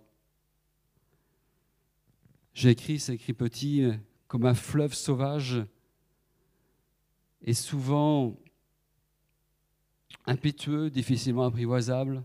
J'ai 2.53 2.69
écrit, 2.69 2.99
c'est 2.99 3.15
écrit 3.15 3.33
petit, 3.33 3.87
comme 4.27 4.45
un 4.45 4.53
fleuve 4.53 4.93
sauvage 4.93 5.63
et 7.41 7.53
souvent, 7.53 8.35
impétueux, 10.25 10.89
difficilement 10.89 11.45
apprivoisables. 11.45 12.23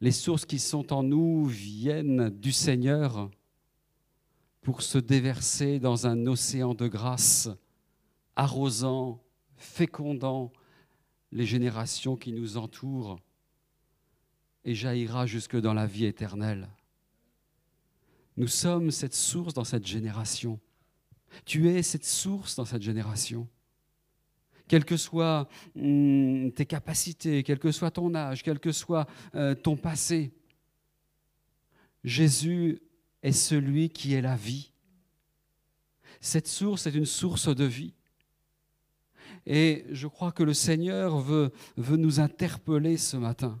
Les 0.00 0.12
sources 0.12 0.44
qui 0.44 0.58
sont 0.58 0.92
en 0.92 1.02
nous 1.02 1.46
viennent 1.46 2.30
du 2.30 2.52
Seigneur 2.52 3.30
pour 4.62 4.82
se 4.82 4.98
déverser 4.98 5.78
dans 5.78 6.06
un 6.06 6.26
océan 6.26 6.74
de 6.74 6.86
grâce, 6.86 7.48
arrosant, 8.36 9.22
fécondant 9.56 10.52
les 11.32 11.46
générations 11.46 12.16
qui 12.16 12.32
nous 12.32 12.56
entourent 12.56 13.18
et 14.64 14.74
jaillira 14.74 15.26
jusque 15.26 15.56
dans 15.56 15.74
la 15.74 15.86
vie 15.86 16.04
éternelle. 16.04 16.68
Nous 18.40 18.48
sommes 18.48 18.90
cette 18.90 19.12
source 19.12 19.52
dans 19.52 19.64
cette 19.64 19.86
génération. 19.86 20.58
Tu 21.44 21.68
es 21.68 21.82
cette 21.82 22.06
source 22.06 22.56
dans 22.56 22.64
cette 22.64 22.80
génération. 22.80 23.46
Quelles 24.66 24.86
que 24.86 24.96
soient 24.96 25.46
hum, 25.76 26.50
tes 26.52 26.64
capacités, 26.64 27.42
quel 27.42 27.58
que 27.58 27.70
soit 27.70 27.90
ton 27.90 28.14
âge, 28.14 28.42
quel 28.42 28.58
que 28.58 28.72
soit 28.72 29.06
euh, 29.34 29.54
ton 29.54 29.76
passé, 29.76 30.32
Jésus 32.02 32.80
est 33.22 33.32
celui 33.32 33.90
qui 33.90 34.14
est 34.14 34.22
la 34.22 34.36
vie. 34.36 34.72
Cette 36.22 36.48
source 36.48 36.86
est 36.86 36.94
une 36.94 37.04
source 37.04 37.54
de 37.54 37.64
vie. 37.66 37.92
Et 39.44 39.84
je 39.90 40.06
crois 40.06 40.32
que 40.32 40.44
le 40.44 40.54
Seigneur 40.54 41.18
veut 41.20 41.52
nous 41.76 42.20
interpeller 42.20 42.96
ce 42.96 43.18
matin. 43.18 43.60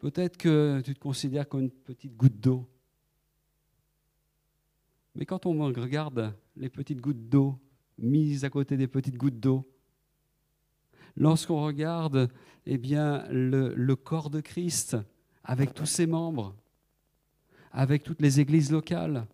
Peut-être 0.00 0.36
que 0.36 0.82
tu 0.84 0.92
te 0.92 0.98
considères 0.98 1.48
comme 1.48 1.60
une 1.60 1.70
petite 1.70 2.16
goutte 2.16 2.40
d'eau. 2.40 2.68
Mais 5.18 5.26
quand 5.26 5.46
on 5.46 5.58
regarde 5.64 6.32
les 6.56 6.68
petites 6.68 7.00
gouttes 7.00 7.28
d'eau 7.28 7.58
mises 7.98 8.44
à 8.44 8.50
côté 8.50 8.76
des 8.76 8.86
petites 8.86 9.16
gouttes 9.16 9.40
d'eau, 9.40 9.68
lorsqu'on 11.16 11.60
regarde 11.60 12.30
eh 12.66 12.78
bien, 12.78 13.26
le, 13.28 13.94
corps 13.96 14.30
de 14.30 14.40
Christ 14.40 14.96
avec 15.42 15.74
tous 15.74 15.86
ses 15.86 16.06
membres, 16.06 16.54
avec 17.72 18.04
toutes 18.04 18.22
les 18.22 18.38
églises 18.38 18.70
locales, 18.70 19.26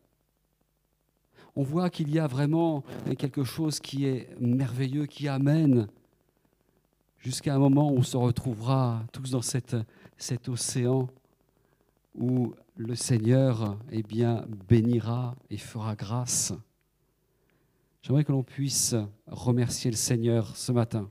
on 1.54 1.62
voit 1.62 1.90
qu'il 1.90 2.10
y 2.10 2.18
a 2.18 2.26
vraiment 2.26 2.82
quelque 3.18 3.44
chose 3.44 3.78
qui 3.78 4.06
est 4.06 4.34
merveilleux, 4.40 5.04
qui 5.04 5.28
amène 5.28 5.88
jusqu'à 7.18 7.54
un 7.54 7.58
moment 7.58 7.92
où 7.92 7.98
on 7.98 8.02
se 8.02 8.16
retrouvera 8.16 9.04
tous 9.12 9.32
dans 9.32 9.42
cet 9.42 10.48
océan 10.48 11.10
où 12.14 12.54
le 12.76 12.94
Seigneur 12.94 13.78
eh 13.90 14.02
bénira 14.02 15.36
et 15.50 15.58
fera 15.58 15.94
grâce. 15.94 16.52
J'aimerais 18.02 18.24
que 18.24 18.32
l'on 18.32 18.42
puisse 18.42 18.94
remercier 19.26 19.90
le 19.90 19.96
Seigneur 19.96 20.56
ce 20.56 20.72
matin, 20.72 21.10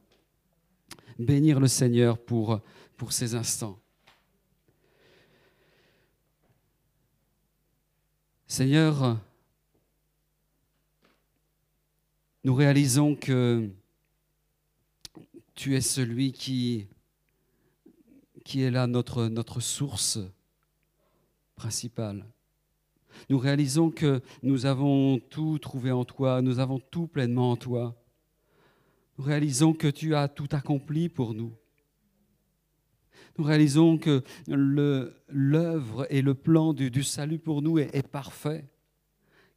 bénir 1.18 1.60
le 1.60 1.68
Seigneur 1.68 2.18
pour, 2.18 2.60
pour 2.98 3.14
ces 3.14 3.36
instants. 3.36 3.80
Seigneur, 8.48 9.20
nous 12.44 12.54
réalisons 12.54 13.16
que 13.16 13.70
tu 15.56 15.76
es 15.76 15.82
celui 15.82 16.32
qui, 16.32 16.88
qui 18.46 18.62
est 18.62 18.70
là 18.70 18.86
notre, 18.86 19.28
notre 19.28 19.60
source 19.60 20.20
Nous 23.30 23.38
réalisons 23.38 23.90
que 23.90 24.22
nous 24.42 24.66
avons 24.66 25.20
tout 25.20 25.58
trouvé 25.60 25.92
en 25.92 26.06
toi, 26.06 26.42
nous 26.42 26.60
avons 26.60 26.80
tout 26.80 27.08
pleinement 27.08 27.52
en 27.52 27.56
toi. 27.56 27.96
Nous 29.18 29.24
réalisons 29.24 29.74
que 29.74 29.88
tu 29.88 30.16
as 30.16 30.28
tout 30.28 30.48
accompli 30.52 31.10
pour 31.10 31.34
nous. 31.34 31.54
Nous 33.38 33.44
réalisons 33.44 33.98
que 33.98 34.24
l'œuvre 34.48 36.06
et 36.10 36.22
le 36.22 36.34
plan 36.34 36.74
du, 36.74 37.04
salut 37.04 37.40
pour 37.40 37.62
nous 37.62 37.80
est, 37.80 38.08
parfait 38.08 38.70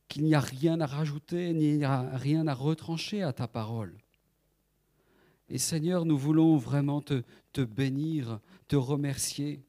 qu'il 0.09 0.25
n'y 0.25 0.35
a 0.35 0.41
rien 0.41 0.81
à 0.81 0.87
rajouter, 0.87 1.53
ni 1.53 1.85
rien 1.85 2.47
à 2.47 2.55
retrancher 2.55 3.23
à 3.23 3.33
ta 3.33 3.49
parole. 3.49 3.99
Et 5.49 5.59
Seigneur, 5.59 6.05
nous 6.05 6.19
voulons 6.19 6.57
vraiment 6.57 7.03
te 7.03 7.63
bénir, 7.63 8.41
te 8.69 8.77
remercier 8.77 9.66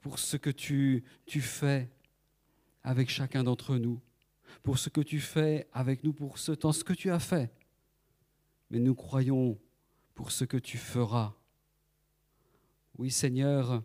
pour 0.00 0.18
ce 0.18 0.36
que 0.36 0.50
tu, 0.50 1.04
fais 1.26 1.90
avec 2.82 3.10
chacun 3.10 3.44
d'entre 3.44 3.76
nous, 3.76 4.00
pour 4.62 4.78
ce 4.78 4.88
que 4.88 5.00
tu 5.00 5.20
fais 5.20 5.68
avec 5.72 6.04
nous 6.04 6.12
pour 6.12 6.38
ce 6.38 6.52
temps, 6.52 6.72
ce 6.72 6.84
que 6.84 6.92
tu 6.92 7.10
as 7.10 7.18
fait. 7.18 7.52
Mais 8.70 8.78
nous 8.78 8.94
croyons 8.94 9.58
pour 10.14 10.32
ce 10.32 10.44
que 10.44 10.56
tu 10.56 10.78
feras. 10.78 11.34
Oui 12.96 13.10
Seigneur, 13.10 13.82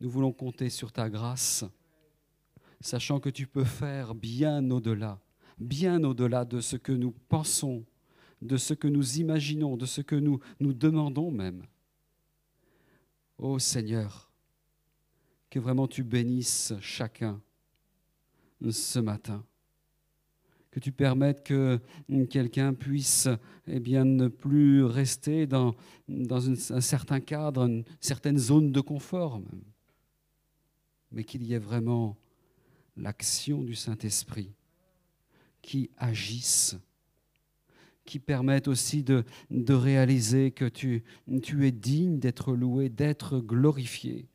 nous 0.00 0.10
voulons 0.10 0.32
compter 0.32 0.70
sur 0.70 0.92
ta 0.92 1.08
grâce 1.08 1.64
sachant 2.80 3.20
que 3.20 3.28
tu 3.28 3.46
peux 3.46 3.64
faire 3.64 4.14
bien 4.14 4.70
au-delà, 4.70 5.20
bien 5.58 6.02
au-delà 6.04 6.44
de 6.44 6.60
ce 6.60 6.76
que 6.76 6.92
nous 6.92 7.12
pensons, 7.28 7.84
de 8.42 8.56
ce 8.56 8.74
que 8.74 8.88
nous 8.88 9.18
imaginons, 9.18 9.76
de 9.76 9.86
ce 9.86 10.00
que 10.00 10.14
nous 10.14 10.40
nous 10.60 10.72
demandons 10.72 11.30
même. 11.30 11.64
Ô 13.38 13.58
Seigneur, 13.58 14.27
que 15.50 15.58
vraiment 15.58 15.88
tu 15.88 16.02
bénisses 16.02 16.74
chacun 16.80 17.40
ce 18.70 18.98
matin. 18.98 19.44
Que 20.70 20.80
tu 20.80 20.92
permettes 20.92 21.42
que 21.44 21.80
quelqu'un 22.30 22.74
puisse 22.74 23.28
eh 23.66 23.80
bien, 23.80 24.04
ne 24.04 24.28
plus 24.28 24.84
rester 24.84 25.46
dans, 25.46 25.74
un 26.08 26.80
certain 26.80 27.20
cadre, 27.20 27.62
une 27.62 27.84
certaine 28.00 28.38
zone 28.38 28.70
de 28.70 28.80
confort, 28.80 29.40
mais 31.10 31.24
qu'il 31.24 31.42
y 31.42 31.54
ait 31.54 31.58
vraiment 31.58 32.16
l'action 32.96 33.62
du 33.62 33.74
Saint-Esprit 33.74 34.52
qui 35.62 35.90
agisse, 35.96 36.76
qui 38.04 38.18
permettent 38.18 38.68
aussi 38.68 39.02
de, 39.02 39.24
réaliser 39.50 40.50
que 40.50 40.66
tu 40.66 41.02
es 41.26 41.72
digne 41.72 42.18
d'être 42.18 42.52
loué, 42.52 42.90
d'être 42.90 43.40
glorifié. 43.40 44.28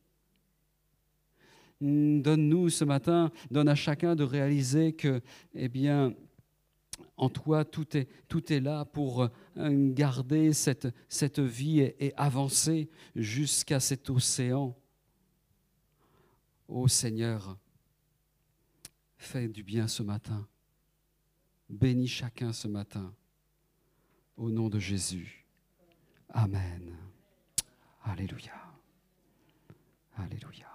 Donne-nous 1.81 2.69
ce 2.69 2.85
matin, 2.85 3.31
donne 3.51 3.67
à 3.67 3.75
chacun 3.75 4.15
de 4.15 4.23
réaliser 4.23 4.93
que, 4.93 5.21
eh 5.53 5.67
bien, 5.67 6.13
en 7.17 7.29
toi, 7.29 7.65
tout 7.65 7.97
est, 7.97 8.59
là 8.59 8.85
pour 8.85 9.23
euh, 9.23 9.29
garder 9.93 10.53
cette, 10.53 11.39
vie 11.39 11.81
et, 11.81 12.05
et 12.05 12.13
avancer 12.15 12.89
jusqu'à 13.15 13.79
cet 13.79 14.09
océan. 14.09 14.75
Ô 16.67 16.87
Seigneur, 16.87 17.57
Fais 19.23 19.47
du 19.47 19.63
bien 19.63 19.87
ce 19.87 20.03
matin. 20.03 20.45
Bénis 21.69 22.09
chacun 22.09 22.51
ce 22.51 22.67
matin. 22.67 23.15
Au 24.35 24.51
nom 24.51 24.67
de 24.67 24.79
Jésus. 24.79 25.47
Amen. 26.27 26.97
Alléluia. 28.03 28.53
Alléluia. 30.17 30.72